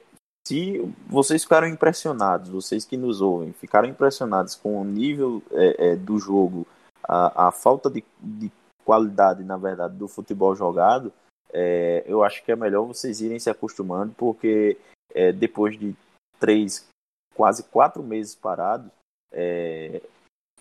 [0.47, 5.95] se vocês ficaram impressionados, vocês que nos ouvem, ficaram impressionados com o nível é, é,
[5.97, 6.65] do jogo,
[7.03, 8.49] a, a falta de, de,
[8.85, 11.11] qualidade, na verdade, do futebol jogado,
[11.51, 14.77] é, eu acho que é melhor vocês irem se acostumando, porque
[15.13, 15.93] é, depois de
[16.39, 16.87] três,
[17.35, 18.89] quase quatro meses parados,
[19.33, 20.01] é,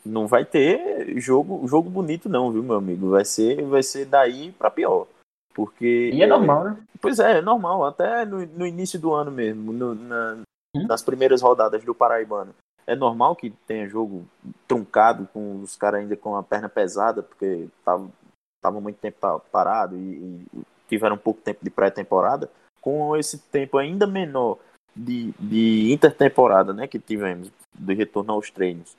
[0.06, 3.10] não vai ter jogo, jogo bonito não, viu, meu amigo?
[3.10, 5.06] Vai ser, vai ser daí para pior.
[5.54, 6.10] Porque.
[6.12, 6.76] E é, é, normal, né?
[7.00, 7.84] Pois é, é normal.
[7.84, 10.38] Até no, no início do ano mesmo, no, na,
[10.74, 10.86] hum?
[10.86, 12.54] nas primeiras rodadas do Paraibano.
[12.86, 14.24] É normal que tenha jogo
[14.68, 20.46] truncado, com os caras ainda com a perna pesada, porque estavam muito tempo parado e,
[20.54, 22.48] e tiveram pouco tempo de pré-temporada.
[22.80, 24.58] Com esse tempo ainda menor
[24.94, 28.96] de, de intertemporada né, que tivemos, de retorno aos treinos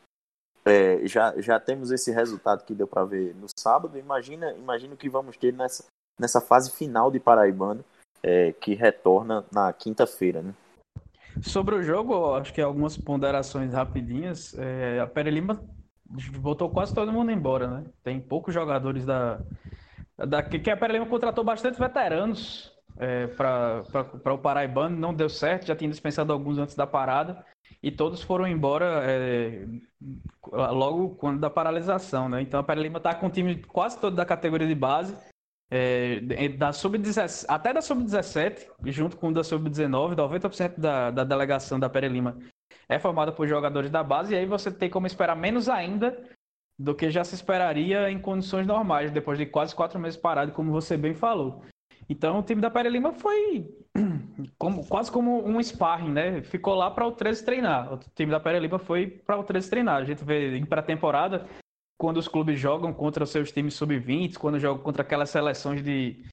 [0.68, 3.98] é, já, já temos esse resultado que deu para ver no sábado.
[3.98, 5.86] Imagina, imagina o que vamos ter nessa,
[6.20, 7.84] nessa fase final de Paraibano,
[8.24, 10.42] é, que retorna na quinta-feira.
[10.42, 10.54] Né?
[11.42, 14.58] Sobre o jogo, acho que algumas ponderações rapidinhas.
[14.58, 15.62] É, a Pere Lima
[16.40, 17.84] botou quase todo mundo embora, né?
[18.04, 19.40] Tem poucos jogadores da.
[20.18, 25.68] da que a Pere Lima contratou bastante veteranos é, para o Paraibano, não deu certo,
[25.68, 27.46] já tinha dispensado alguns antes da parada
[27.82, 29.66] e todos foram embora é,
[30.52, 32.42] logo quando da paralisação, né?
[32.42, 35.16] Então a Pere Lima está com o time quase todo da categoria de base,
[35.70, 36.20] é,
[36.58, 36.98] da sub
[37.48, 42.38] até da sub-17, junto com o da sub-19, 90% da, da delegação da Pere Lima
[42.90, 46.24] é formada por jogadores da base, e aí você tem como esperar menos ainda
[46.80, 50.72] do que já se esperaria em condições normais, depois de quase quatro meses parado, como
[50.72, 51.66] você bem falou.
[52.10, 53.70] Então o time da Pere Lima foi
[54.58, 56.42] como, quase como um sparring, né?
[56.42, 57.94] Ficou lá para o 13 treinar.
[57.94, 60.02] O time da Pere Lima foi para o 13 treinar.
[60.02, 61.46] A gente vê em pré-temporada,
[62.00, 66.24] quando os clubes jogam contra os seus times sub-20, quando jogam contra aquelas seleções de,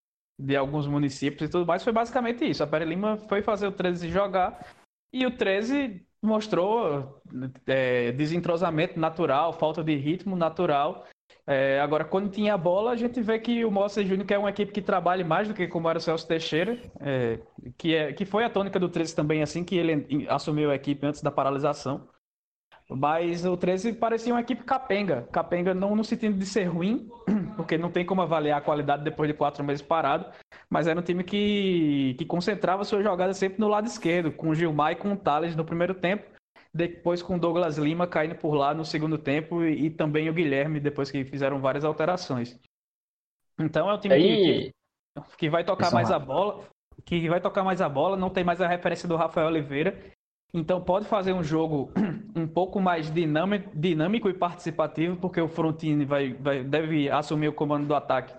[0.41, 2.63] de alguns municípios e tudo mais, foi basicamente isso.
[2.63, 4.65] A Pere Lima foi fazer o 13 jogar
[5.13, 7.21] e o 13 mostrou
[7.67, 11.07] é, desentrosamento natural, falta de ritmo natural
[11.47, 14.49] é, agora, quando tinha a bola, a gente vê que o Moça Júnior é uma
[14.49, 17.39] equipe que trabalha mais do que como era o Celso Teixeira, é,
[17.77, 21.07] que, é, que foi a tônica do 13 também, assim que ele assumiu a equipe
[21.07, 22.09] antes da paralisação.
[22.89, 25.27] Mas o 13 parecia uma equipe capenga.
[25.33, 27.09] Capenga não no sentido de ser ruim,
[27.57, 30.27] porque não tem como avaliar a qualidade depois de quatro meses parado,
[30.71, 34.55] mas era um time que, que concentrava sua jogada sempre no lado esquerdo, com o
[34.55, 36.25] Gilmar e com o Thales no primeiro tempo,
[36.75, 40.35] depois com o Douglas Lima caindo por lá no segundo tempo e, e também o
[40.35, 42.59] Guilherme depois que fizeram várias alterações.
[43.59, 44.23] Então é um time Aí...
[44.23, 46.65] que, que vai tocar mais a bola,
[47.05, 49.97] que vai tocar mais a bola, não tem mais a referência do Rafael Oliveira.
[50.53, 51.93] Então pode fazer um jogo
[52.35, 57.53] um pouco mais dinâmico, dinâmico e participativo, porque o Frontini vai, vai, deve assumir o
[57.53, 58.35] comando do ataque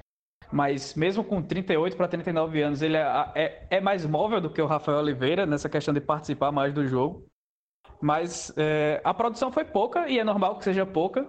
[0.52, 4.62] mas mesmo com 38 para 39 anos, ele é, é, é, mais móvel do que
[4.62, 7.26] o Rafael Oliveira nessa questão de participar mais do jogo.
[8.02, 11.28] Mas é, a produção foi pouca e é normal que seja pouca,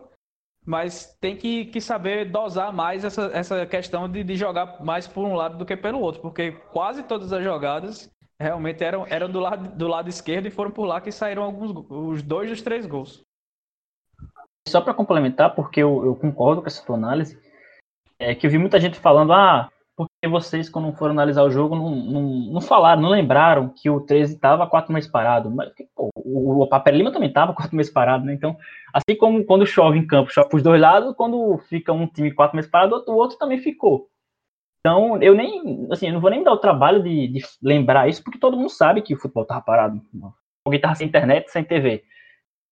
[0.65, 5.25] mas tem que, que saber dosar mais essa, essa questão de, de jogar mais por
[5.25, 9.41] um lado do que pelo outro, porque quase todas as jogadas realmente eram, eram do,
[9.41, 12.85] lado, do lado esquerdo e foram por lá que saíram alguns os dois dos três
[12.85, 13.23] gols.
[14.69, 17.41] Só para complementar, porque eu, eu concordo com essa tua análise,
[18.19, 19.71] é que eu vi muita gente falando, ah,
[20.27, 24.01] porque vocês, quando foram analisar o jogo, não, não, não falaram, não lembraram que o
[24.01, 25.51] 13 estava quatro meses parado.
[25.51, 28.35] Mas pô, o, o Lima também estava quatro meses parado, né?
[28.35, 28.57] Então,
[28.93, 32.33] assim como quando chove em campo, chove para os dois lados, quando fica um time
[32.33, 34.09] quatro meses parado, o outro também ficou.
[34.81, 38.23] Então, eu nem, assim, eu não vou nem dar o trabalho de, de lembrar isso,
[38.23, 40.01] porque todo mundo sabe que o futebol estava parado.
[40.65, 42.05] Alguém estava sem internet, sem TV.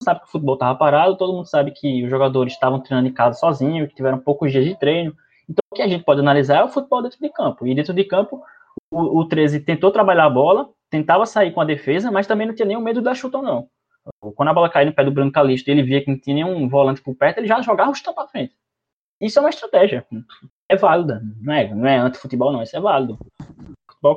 [0.03, 3.13] Sabe que o futebol estava parado, todo mundo sabe que os jogadores estavam treinando em
[3.13, 5.15] casa sozinhos, que tiveram poucos dias de treino
[5.49, 7.67] então, o que a gente pode analisar é o futebol dentro de campo.
[7.67, 8.43] E dentro de campo,
[8.91, 12.55] o, o 13 tentou trabalhar a bola, tentava sair com a defesa, mas também não
[12.55, 13.69] tinha nenhum medo da chutão, não.
[14.35, 16.69] Quando a bola caiu no pé do Bruno Calixto ele via que não tinha nenhum
[16.69, 18.55] volante por perto, ele já jogava o chutão para frente.
[19.21, 20.07] Isso é uma estratégia.
[20.69, 21.23] É válida.
[21.41, 22.63] Não é, não é anti-futebol, não.
[22.63, 23.19] Isso é válido.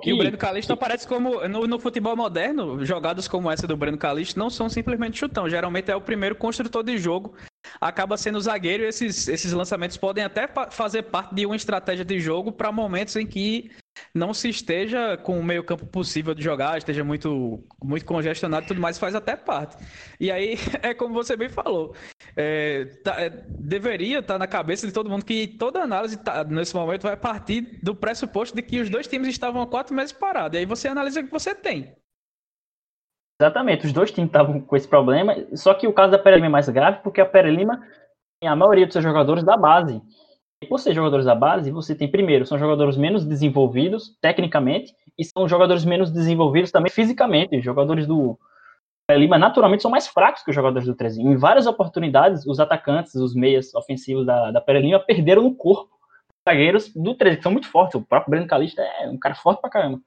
[0.02, 0.10] Que...
[0.10, 1.48] E o Breno Calixto aparece como.
[1.48, 5.50] No, no, futebol moderno, jogadas como essa do Breno Calixto não são simplesmente chutão.
[5.50, 7.34] Geralmente é o primeiro construtor de jogo
[7.80, 12.20] acaba sendo zagueiro e esses, esses lançamentos podem até fazer parte de uma estratégia de
[12.20, 13.72] jogo para momentos em que
[14.14, 18.68] não se esteja com o meio campo possível de jogar, esteja muito, muito congestionado e
[18.68, 19.78] tudo mais, faz até parte.
[20.20, 21.96] E aí, é como você bem falou,
[22.36, 26.44] é, tá, é, deveria estar tá na cabeça de todo mundo que toda análise tá,
[26.44, 30.12] nesse momento vai partir do pressuposto de que os dois times estavam há quatro meses
[30.12, 30.56] parados.
[30.56, 31.96] E aí você analisa o que você tem.
[33.40, 36.48] Exatamente, os dois times estavam com esse problema, só que o caso da Pere Lima
[36.48, 37.80] é mais grave porque a Pere Lima
[38.42, 40.02] tem a maioria dos seus jogadores da base.
[40.64, 45.24] E por ser jogadores da base, você tem, primeiro, são jogadores menos desenvolvidos tecnicamente e
[45.24, 47.56] são jogadores menos desenvolvidos também fisicamente.
[47.56, 48.40] Os jogadores do
[49.08, 51.22] Pere Lima naturalmente são mais fracos que os jogadores do 13.
[51.22, 55.96] Em várias oportunidades, os atacantes, os meias ofensivos da, da Pere Lima perderam no corpo
[56.50, 57.94] zagueiros do 13, que são muito fortes.
[57.94, 60.02] O próprio Breno Calista é um cara forte pra caramba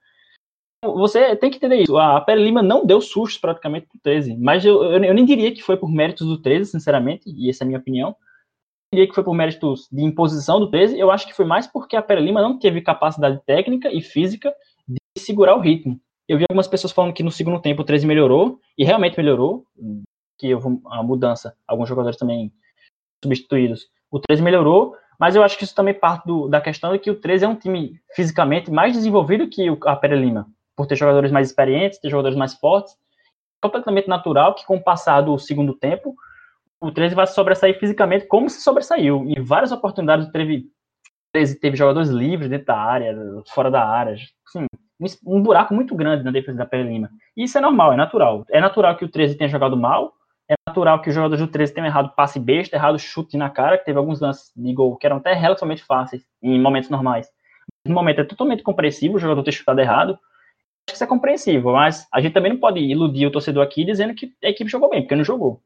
[0.82, 1.96] você tem que entender isso.
[1.98, 5.52] A Pere Lima não deu susto praticamente pro 13, mas eu, eu, eu, nem diria
[5.52, 8.08] que foi por méritos do 13, sinceramente, e essa é a minha opinião.
[8.10, 10.98] Eu diria que foi por méritos de imposição do 13.
[10.98, 14.52] Eu acho que foi mais porque a Pere Lima não teve capacidade técnica e física
[14.88, 16.00] de segurar o ritmo.
[16.26, 19.64] Eu vi algumas pessoas falando que no segundo tempo o 13 melhorou, e realmente melhorou,
[20.38, 22.52] que houve a mudança, alguns jogadores também
[23.22, 23.88] substituídos.
[24.10, 27.10] O 13 melhorou, mas eu acho que isso também parte do, da questão de que
[27.10, 30.48] o 13 é um time fisicamente mais desenvolvido que a Pere Lima
[30.80, 32.96] por ter jogadores mais experientes, ter jogadores mais fortes.
[33.60, 36.14] Completamente natural que, com o passar do segundo tempo,
[36.80, 39.26] o 13 vai sobressair fisicamente como se sobressaiu.
[39.28, 43.14] Em várias oportunidades, o 13 teve jogadores livres dentro da área,
[43.52, 44.14] fora da área.
[44.48, 44.64] Assim,
[45.26, 47.10] um buraco muito grande na defesa da Pele Lima.
[47.36, 48.46] E isso é normal, é natural.
[48.48, 50.14] É natural que o 13 tenha jogado mal,
[50.48, 53.76] é natural que os jogadores do 13 tenham errado passe besta, errado chute na cara,
[53.76, 57.28] que teve alguns lances de gol que eram até relativamente fáceis em momentos normais.
[57.86, 60.18] No momento é totalmente compreensível o jogador ter chutado errado
[60.94, 64.34] isso é compreensível, mas a gente também não pode iludir o torcedor aqui dizendo que
[64.42, 65.60] a equipe jogou bem, porque não jogou.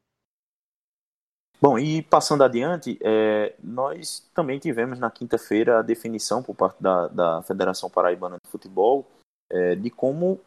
[1.61, 7.09] Bom, e passando adiante, é, nós também tivemos na quinta-feira a definição por parte da,
[7.09, 9.07] da Federação Paraibana de Futebol
[9.51, 10.41] é, de como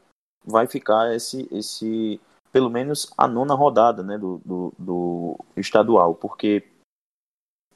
[0.46, 6.68] vai ficar esse, esse, pelo menos a nona rodada né, do, do, do estadual, porque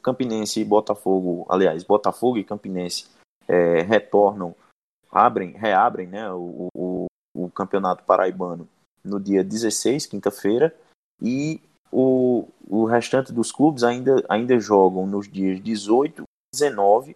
[0.01, 3.09] Campinense e Botafogo, aliás, Botafogo e Campinense
[3.47, 4.55] é, retornam
[5.11, 7.05] abrem, reabrem né, o, o,
[7.35, 8.67] o campeonato paraibano
[9.03, 10.73] no dia 16, quinta-feira,
[11.21, 11.59] e
[11.91, 17.15] o, o restante dos clubes ainda, ainda jogam nos dias 18 e 19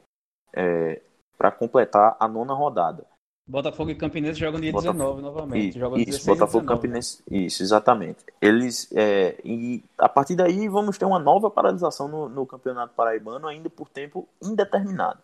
[0.54, 1.02] é,
[1.38, 3.06] para completar a nona rodada.
[3.48, 5.80] Botafogo e Campinense jogam dia Botafogo, 19 novamente.
[5.80, 7.24] Jogam isso, Botafogo e Campinense.
[7.30, 8.26] Isso, exatamente.
[8.41, 13.48] Eles, é, e a partir daí vamos ter uma nova paralisação no, no Campeonato Paraibano,
[13.48, 15.20] ainda por tempo indeterminado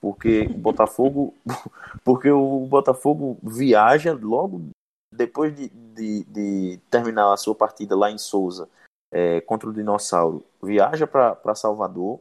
[0.00, 1.34] porque o Botafogo,
[2.04, 4.68] porque o Botafogo viaja logo
[5.12, 8.68] depois de, de, de terminar a sua partida lá em Souza
[9.12, 12.20] é, contra o Dinossauro, viaja para Salvador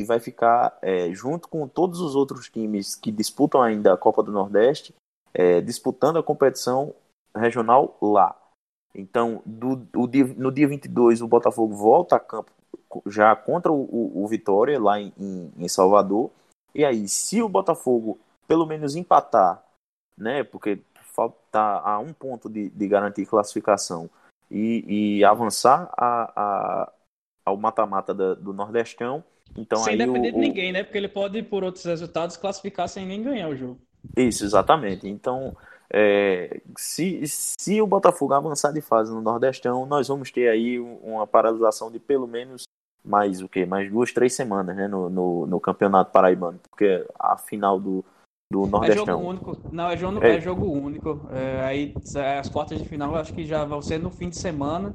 [0.00, 4.22] e vai ficar é, junto com todos os outros times que disputam ainda a Copa
[4.22, 4.94] do Nordeste,
[5.32, 6.94] é, disputando a competição
[7.34, 8.36] regional lá.
[8.94, 12.50] Então, do, do dia, no dia 22, o Botafogo volta a campo
[13.06, 15.12] já contra o, o, o Vitória, lá em,
[15.56, 16.30] em, Salvador.
[16.74, 19.62] E aí, se o Botafogo pelo menos empatar,
[20.16, 20.80] né, porque
[21.14, 24.08] falta a um ponto de, de garantir classificação
[24.50, 26.92] e, e avançar a, a,
[27.44, 29.22] ao mata-mata do Nordestão,
[29.56, 30.82] então sem aí depender o, de ninguém, né?
[30.82, 33.78] Porque ele pode, por outros resultados, classificar sem nem ganhar o jogo.
[34.16, 35.08] Isso, exatamente.
[35.08, 35.56] Então,
[35.90, 41.26] é, se, se o Botafogo avançar de fase no Nordestão, nós vamos ter aí uma
[41.26, 42.64] paralisação de pelo menos
[43.04, 43.66] mais o que?
[43.66, 48.04] Mais duas, três semanas né, no, no, no, Campeonato Paraibano, porque a final do,
[48.50, 49.02] do Nordestão.
[49.02, 49.58] É jogo único.
[49.72, 50.36] Não, é jogo, é.
[50.36, 51.20] é jogo único.
[51.32, 51.94] É, aí
[52.38, 54.94] as quartas de final acho que já vão ser no fim de semana.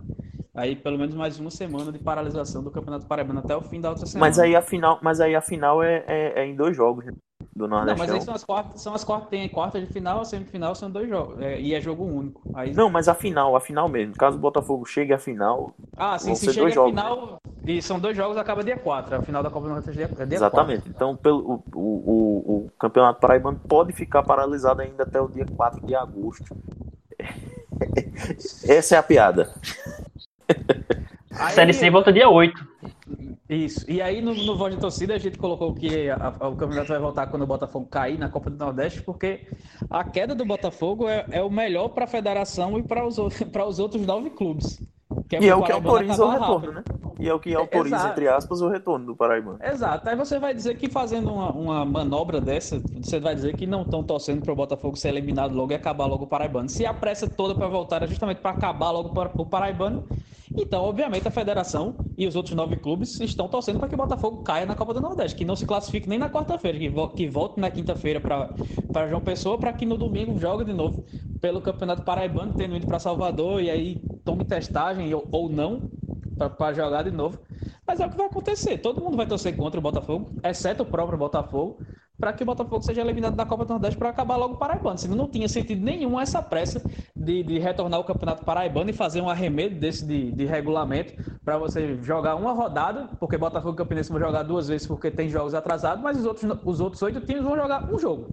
[0.53, 3.89] Aí pelo menos mais uma semana de paralisação do Campeonato Paraibano até o fim da
[3.89, 4.27] outra semana.
[4.27, 7.13] Mas aí a final, mas aí a final é, é, é em dois jogos né?
[7.55, 7.95] do Nordestão.
[7.95, 10.73] Não, mas aí são as quartas, são as quartas, tem quarta de final, a semifinal
[10.73, 11.39] são dois jogos.
[11.39, 12.41] É, e é jogo único.
[12.55, 12.73] Aí...
[12.73, 14.15] Não, mas a final, a final mesmo.
[14.15, 15.75] Caso o Botafogo chegue à final.
[15.95, 17.39] Ah, sim, se chega à final.
[17.67, 19.17] E são dois jogos, acaba dia 4.
[19.17, 20.83] A final da Copa do Nordeste é dia Exatamente.
[20.83, 20.91] 4.
[20.95, 25.85] Então pelo, o, o, o Campeonato Paraibano pode ficar paralisado ainda até o dia 4
[25.85, 26.55] de agosto.
[28.65, 29.53] Essa é a piada.
[31.31, 32.65] A Série C volta dia 8.
[33.49, 33.89] Isso.
[33.89, 36.87] E aí no, no Voz de Torcida a gente colocou que a, a, o campeonato
[36.87, 39.47] vai voltar quando o Botafogo cair na Copa do Nordeste, porque
[39.89, 43.79] a queda do Botafogo é, é o melhor para a federação e para os, os
[43.79, 44.79] outros nove clubes.
[45.31, 46.83] É e é o que autoriza o retorno, né?
[47.19, 48.11] E é o que autoriza, Exato.
[48.11, 49.57] entre aspas, o retorno do Paraibano.
[49.61, 50.07] Exato.
[50.07, 53.81] Aí você vai dizer que fazendo uma, uma manobra dessa, você vai dizer que não
[53.81, 56.69] estão torcendo para o Botafogo ser eliminado logo e acabar logo o Paraibano.
[56.69, 60.07] Se a pressa toda para voltar é justamente para acabar logo o Paraibano,
[60.57, 64.43] então, obviamente, a federação e os outros nove clubes estão torcendo para que o Botafogo
[64.43, 67.27] caia na Copa do Nordeste, que não se classifique nem na quarta-feira, que, vo que
[67.27, 71.05] volte na quinta-feira para João Pessoa, para que no domingo jogue de novo
[71.39, 75.89] pelo Campeonato Paraibano, tendo ido para Salvador e aí tome testagem ou, ou não
[76.57, 77.39] para jogar de novo.
[77.85, 78.77] Mas é o que vai acontecer.
[78.79, 81.79] Todo mundo vai torcer contra o Botafogo, exceto o próprio Botafogo,
[82.19, 84.97] para que o Botafogo seja eliminado da Copa do Nordeste para acabar logo o Paraibano.
[84.97, 86.81] Senão não tinha sentido nenhum essa pressa
[87.15, 91.13] de, de retornar o Campeonato Paraibano e fazer um arremedo desse de, de regulamento
[91.45, 95.29] para você jogar uma rodada, porque Botafogo e Campinense vão jogar duas vezes porque tem
[95.29, 98.27] jogos atrasados, mas os outros, os outros oito times vão jogar um jogo.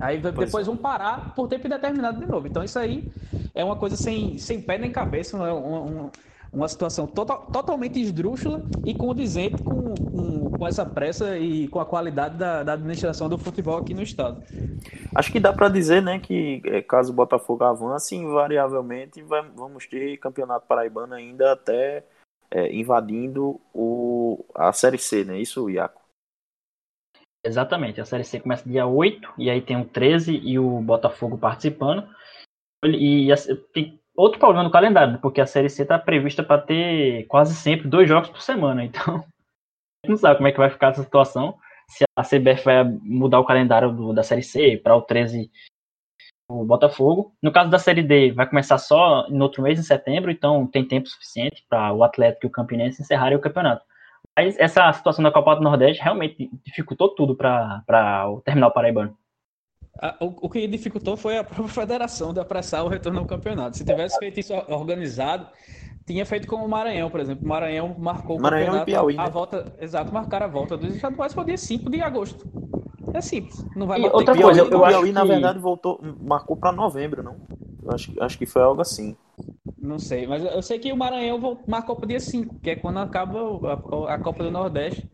[0.00, 0.70] Aí depois é.
[0.70, 2.46] vão parar por tempo indeterminado de novo.
[2.46, 3.10] Então isso aí
[3.54, 6.10] é uma coisa sem, sem pé nem cabeça, é um, um,
[6.52, 11.86] uma situação total, totalmente esdrúxula e condizente com, com, com, essa pressa e com a
[11.86, 14.42] qualidade da, da, administração do futebol aqui no estado.
[15.16, 19.86] Acho que dá para dizer, né, que é, caso o Botafogo avance, invariavelmente vai, vamos
[19.86, 22.04] ter campeonato paraibano ainda até
[22.50, 25.40] é, invadindo o, a Série C, né?
[25.40, 26.02] Isso, Iaco?
[27.42, 31.38] Exatamente, a Série C começa dia 8, e aí tem o 13 e o Botafogo
[31.38, 32.06] participando.
[32.84, 37.24] E, e tem outro problema no calendário, porque a Série C está prevista para ter
[37.28, 38.84] quase sempre dois jogos por semana.
[38.90, 39.24] Então,
[40.06, 41.58] não sabe como é que vai ficar essa situação.
[41.88, 45.50] Se a CBF vai mudar o calendário do, da Série C para o 13
[46.50, 47.32] o Botafogo.
[47.40, 50.86] No caso da Série D, vai começar só no outro mês, em setembro, então tem
[50.86, 53.84] tempo suficiente para o Atlético e o Campinense encerrarem o campeonato.
[54.36, 59.16] Mas essa situação da Copa do Nordeste realmente dificultou tudo para o terminal paraibano.
[60.20, 63.76] O, o, que dificultou foi a própria federação de apressar o retorno ao campeonato.
[63.76, 65.46] Se tivesse feito isso organizado,
[66.10, 67.44] tinha feito como o Maranhão, por exemplo.
[67.44, 69.30] O Maranhão marcou o Maranhão campeonato, e Piauí, a né?
[69.30, 72.46] volta, exato, marcaram a volta dos estaduais para o dia 5 de agosto.
[73.14, 76.56] É simples, não vai e outra Piauí, coisa, eu, eu Piauí, na verdade, voltou, marcou
[76.56, 77.36] para novembro, não?
[77.82, 79.16] Eu acho, acho que foi algo assim.
[79.78, 82.76] Não sei, mas eu sei que o Maranhão marcou para o dia 5, que é
[82.76, 85.08] quando acaba a, a Copa do Nordeste.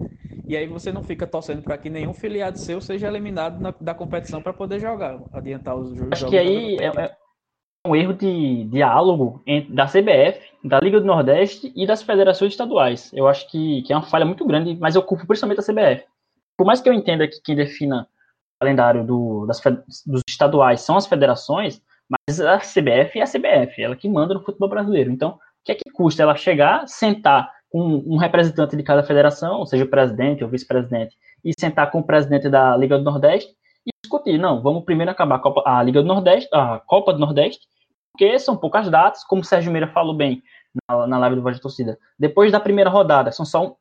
[0.49, 3.93] E aí você não fica torcendo para que nenhum filiado seu seja eliminado na, da
[3.93, 6.13] competição para poder jogar, adiantar os jogos.
[6.13, 7.17] Acho que aí é, é,
[7.87, 13.13] um erro de diálogo entre, da CBF, da Liga do Nordeste e das federações estaduais.
[13.13, 16.05] Eu acho que, que é uma falha muito grande, mas eu culpo principalmente a CBF.
[16.57, 19.61] Por mais que eu entenda que quem defina o calendário do, das,
[20.07, 24.43] dos estaduais são as federações, mas a CBF é a CBF, ela que manda no
[24.43, 25.11] futebol brasileiro.
[25.11, 29.65] Então, o que é que custa ela chegar, sentar um, um representante de cada federação,
[29.67, 33.51] seja o presidente ou vice-presidente, e sentar com o presidente da Liga do Nordeste
[33.87, 34.39] e discutir.
[34.39, 37.67] Não, vamos primeiro acabar a, Copa, a Liga do Nordeste, a Copa do Nordeste,
[38.17, 40.43] porque são poucas datas, como o Sérgio Meira falou bem
[40.89, 41.99] na, na live do Voz de Torcida.
[42.19, 43.77] Depois da primeira rodada, são só,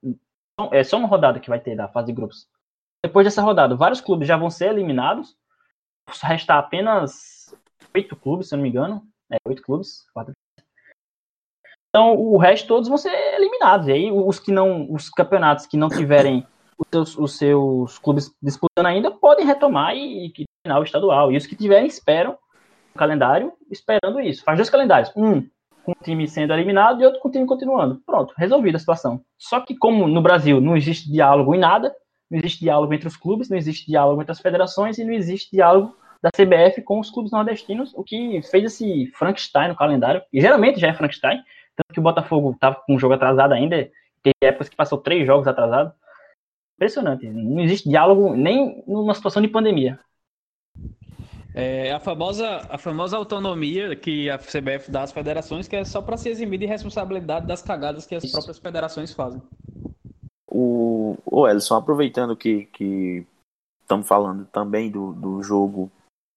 [0.74, 2.46] é só uma rodada que vai ter da fase de grupos.
[3.02, 5.38] Depois dessa rodada, vários clubes já vão ser eliminados.
[6.22, 7.56] Restar apenas
[7.96, 9.08] oito clubes, se eu não me engano.
[9.32, 10.34] É, oito clubes, quatro,
[11.90, 13.88] então, o resto todos vão ser eliminados.
[13.88, 16.46] E aí, os que não, os campeonatos que não tiverem
[16.78, 21.32] os seus, os seus clubes disputando ainda podem retomar e, e o estadual.
[21.32, 22.38] E os que tiverem esperam
[22.96, 24.44] calendário esperando isso.
[24.44, 25.12] Faz dois calendários.
[25.16, 25.48] Um
[25.84, 28.02] com o time sendo eliminado e outro com o time continuando.
[28.06, 29.22] Pronto, resolvida a situação.
[29.38, 31.96] Só que como no Brasil não existe diálogo em nada,
[32.30, 35.52] não existe diálogo entre os clubes, não existe diálogo entre as federações e não existe
[35.52, 40.24] diálogo da CBF com os clubes nordestinos, o que fez esse Frankenstein no calendário.
[40.34, 41.38] E geralmente já é Frankenstein,
[41.76, 43.90] tanto que o Botafogo estava com um jogo atrasado ainda,
[44.24, 45.94] teve épocas que passou três jogos atrasados.
[46.78, 47.30] Impressionante.
[47.30, 50.00] Não existe diálogo nem numa situação de pandemia.
[51.58, 56.02] É a famosa, a famosa autonomia que a CBF dá às federações, que é só
[56.02, 59.42] para se eximir de responsabilidade das cagadas que as próprias federações fazem.
[60.52, 63.26] O, o Ellison, aproveitando que, que
[63.82, 65.90] estamos falando também do, do jogo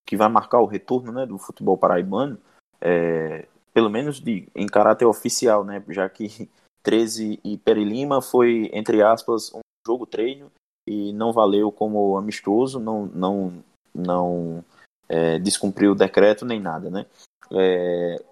[0.07, 2.39] que vai marcar o retorno né, do futebol paraibano,
[2.81, 6.49] é, pelo menos de, em caráter oficial, né, já que
[6.85, 10.49] 13 e Perilima foi, entre aspas, um jogo treino
[10.87, 13.53] e não valeu como amistoso, não, não,
[13.93, 14.64] não
[15.09, 17.07] é, descumpriu o decreto nem nada, né?
[17.51, 18.23] É,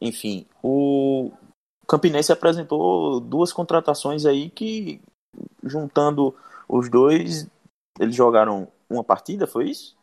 [0.00, 1.30] enfim, o
[1.86, 5.00] Campinense apresentou duas contratações aí que,
[5.62, 6.34] juntando
[6.68, 7.46] os dois,
[8.00, 9.96] eles jogaram uma partida, foi isso?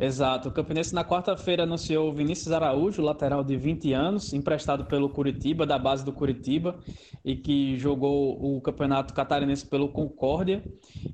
[0.00, 0.48] Exato.
[0.48, 5.78] O Campinense na quarta-feira anunciou Vinícius Araújo, lateral de 20 anos, emprestado pelo Curitiba, da
[5.78, 6.78] base do Curitiba,
[7.22, 10.64] e que jogou o Campeonato Catarinense pelo Concórdia.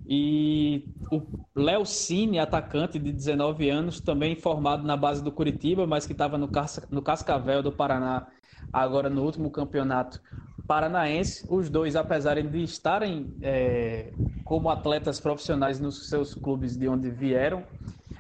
[0.07, 1.21] E o
[1.55, 6.39] Léo Cine, atacante de 19 anos, também formado na base do Curitiba, mas que estava
[6.39, 6.49] no,
[6.89, 8.29] no Cascavel do Paraná,
[8.73, 10.21] agora no último campeonato
[10.65, 11.45] paranaense.
[11.49, 14.13] Os dois, apesar de estarem é,
[14.45, 17.65] como atletas profissionais nos seus clubes de onde vieram,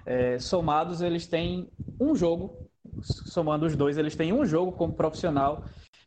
[0.07, 1.69] é, somados, eles têm
[2.01, 2.57] um jogo,
[3.03, 5.65] somando os dois, eles têm um jogo como profissional,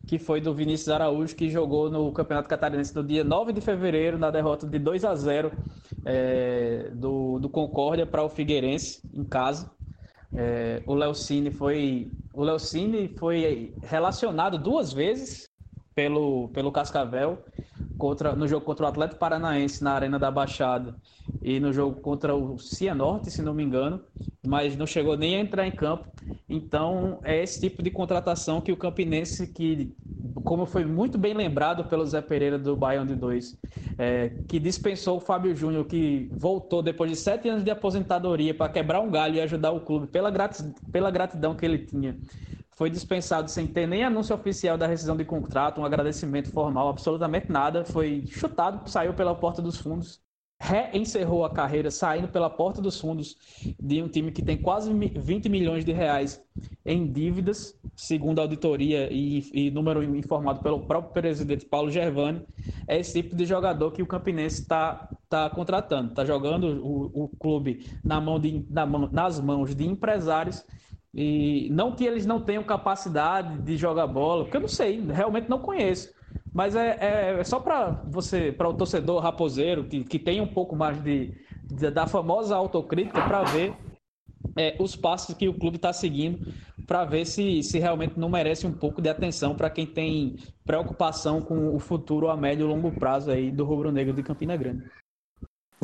[0.07, 4.17] que foi do Vinícius Araújo, que jogou no Campeonato Catarinense no dia 9 de fevereiro,
[4.17, 5.51] na derrota de 2 a 0
[6.05, 9.69] é, do, do Concórdia para o Figueirense, em casa.
[10.33, 15.49] É, o Leocine foi o Leocine foi relacionado duas vezes
[15.93, 17.43] pelo, pelo Cascavel
[17.99, 20.97] contra, no jogo contra o Atlético Paranaense na Arena da Baixada
[21.43, 24.03] e no jogo contra o Cianorte, se não me engano,
[24.47, 26.07] mas não chegou nem a entrar em campo.
[26.47, 29.95] Então, é esse tipo de contratação que o Campinense, que,
[30.43, 33.59] como foi muito bem lembrado pelo Zé Pereira do Baião de 2,
[33.99, 38.71] é, que dispensou o Fábio Júnior, que voltou depois de sete anos de aposentadoria para
[38.71, 42.17] quebrar um galho e ajudar o clube pela, gratidão, pela gratidão que ele tinha
[42.79, 47.51] foi dispensado sem ter nem anúncio oficial da rescisão de contrato, um agradecimento formal, absolutamente
[47.51, 47.83] nada.
[47.83, 50.21] Foi chutado, saiu pela porta dos fundos,
[50.61, 53.35] reencerrou a carreira saindo pela porta dos fundos
[53.77, 56.41] de um time que tem quase 20 milhões de reais
[56.85, 62.45] em dívidas, segundo a auditoria e, e número informado pelo próprio presidente Paulo Gervani.
[62.87, 66.11] É esse tipo de jogador que o Campinense está tá contratando.
[66.11, 70.63] Está jogando o, o clube na mão de, na mão, nas mãos de empresários
[71.13, 75.49] e não que eles não tenham capacidade de jogar bola, porque eu não sei, realmente
[75.49, 76.13] não conheço.
[76.53, 80.47] Mas é, é, é só para você, para o torcedor raposeiro, que, que tem um
[80.47, 81.33] pouco mais de,
[81.63, 83.73] de da famosa autocrítica, para ver
[84.55, 86.53] é, os passos que o clube está seguindo,
[86.85, 91.41] para ver se, se realmente não merece um pouco de atenção para quem tem preocupação
[91.41, 94.83] com o futuro a médio e longo prazo aí do Rubro Negro de Campina Grande.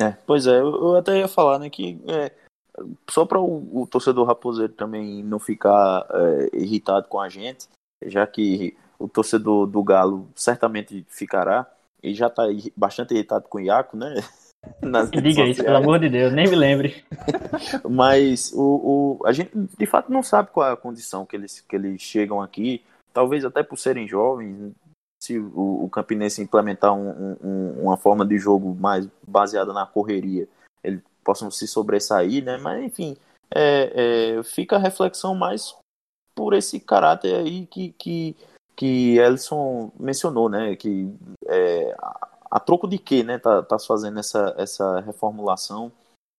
[0.00, 2.32] É, pois é, eu, até ia falar né, que é,
[3.08, 7.68] só para o, o, torcedor raposeiro também não ficar é, irritado com a gente,
[8.04, 11.66] já que o torcedor do Galo certamente ficará
[12.02, 12.44] e já está
[12.76, 14.14] bastante irritado com o Iaco, né?
[14.82, 17.04] Nas Diga isso, pelo amor de Deus, nem me lembre.
[17.88, 21.60] Mas o, o, a gente de fato não sabe qual é a condição que eles,
[21.60, 24.72] que eles chegam aqui, talvez até por serem jovens,
[25.22, 30.48] se o, o Campinense implementar um, um, uma forma de jogo mais baseada na correria,
[31.26, 32.56] possam se sobressair, né?
[32.56, 33.16] Mas enfim,
[33.52, 35.74] é, é, fica a reflexão mais
[36.36, 38.36] por esse caráter aí que que,
[38.76, 40.76] que Ellison mencionou, né?
[40.76, 41.12] Que
[41.46, 43.38] é, a, a, troco de quê, né?
[43.38, 45.90] Tá, tá fazendo essa, essa reformulação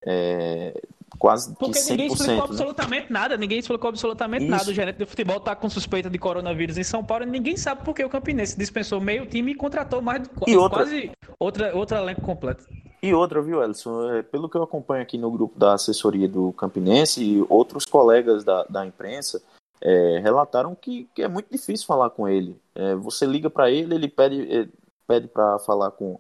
[0.05, 0.79] é,
[1.17, 2.43] quase Porque ninguém explicou né?
[2.43, 4.51] absolutamente nada, ninguém explicou absolutamente Isso.
[4.51, 4.69] nada.
[4.69, 7.83] O gerente de futebol tá com suspeita de coronavírus em São Paulo e ninguém sabe
[7.83, 10.79] por que o Campinense dispensou meio time e contratou mais e outra...
[10.79, 12.65] quase outra, outra elenco completo.
[13.01, 14.11] E outra, viu, Elson?
[14.11, 18.43] É, pelo que eu acompanho aqui no grupo da assessoria do Campinense e outros colegas
[18.43, 19.41] da, da imprensa
[19.81, 22.59] é, relataram que, que, é muito difícil falar com ele.
[22.73, 24.67] É, você liga para ele, ele pede, é,
[25.07, 26.19] pede para falar com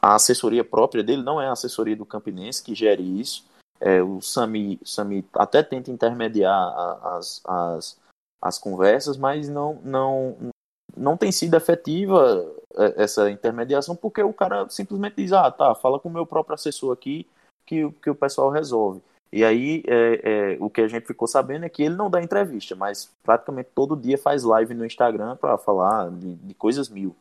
[0.00, 3.44] a assessoria própria dele, não é a assessoria do Campinense que gere isso.
[3.80, 8.00] É, o Sami, Sami até tenta intermediar as, as,
[8.40, 10.50] as conversas, mas não, não
[10.96, 12.44] não tem sido efetiva
[12.76, 16.54] é, essa intermediação porque o cara simplesmente diz, ah, tá, fala com o meu próprio
[16.54, 17.26] assessor aqui
[17.66, 19.00] que, que o pessoal resolve.
[19.32, 20.20] E aí, é,
[20.54, 23.70] é, o que a gente ficou sabendo é que ele não dá entrevista, mas praticamente
[23.74, 27.16] todo dia faz live no Instagram para falar de, de, coisas mil.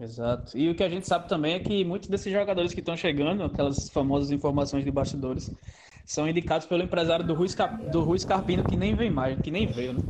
[0.00, 0.56] Exato.
[0.56, 3.44] E o que a gente sabe também é que muitos desses jogadores que estão chegando,
[3.44, 5.54] aquelas famosas informações de bastidores,
[6.06, 7.48] são indicados pelo empresário do Rui,
[7.92, 10.00] do Rui Scarpino, que nem vem mais, que nem veio, né?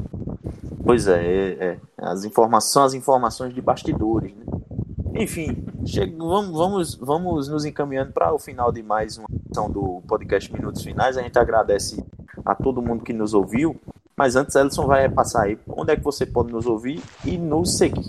[0.85, 1.79] Pois é, é, é.
[1.97, 4.45] As informações, as informações de bastidores, né?
[5.17, 10.03] Enfim, chega, vamos, vamos, vamos nos encaminhando para o final de mais uma edição do
[10.07, 11.17] podcast Minutos Finais.
[11.17, 12.05] A gente agradece
[12.45, 13.81] a todo mundo que nos ouviu.
[14.17, 17.79] Mas antes, Ellison vai passar aí onde é que você pode nos ouvir e nos
[17.79, 18.05] seguir.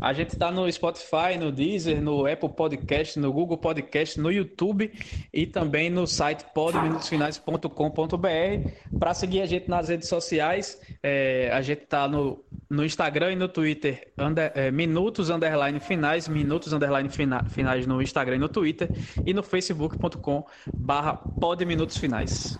[0.00, 4.92] A gente está no Spotify, no Deezer, no Apple Podcast, no Google Podcast, no YouTube
[5.32, 8.98] e também no site podminutosfinais.com.br.
[8.98, 13.36] Para seguir a gente nas redes sociais, é, a gente está no, no Instagram e
[13.36, 18.48] no Twitter, under, é, minutos underline finais, minutos underline fina, finais no Instagram e no
[18.48, 18.88] Twitter
[19.24, 22.58] e no facebook.com barra podminutosfinais.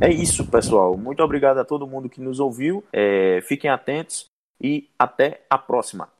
[0.00, 0.96] É isso, pessoal.
[0.96, 2.84] Muito obrigado a todo mundo que nos ouviu.
[2.92, 4.30] É, fiquem atentos
[4.60, 6.08] e até a próxima.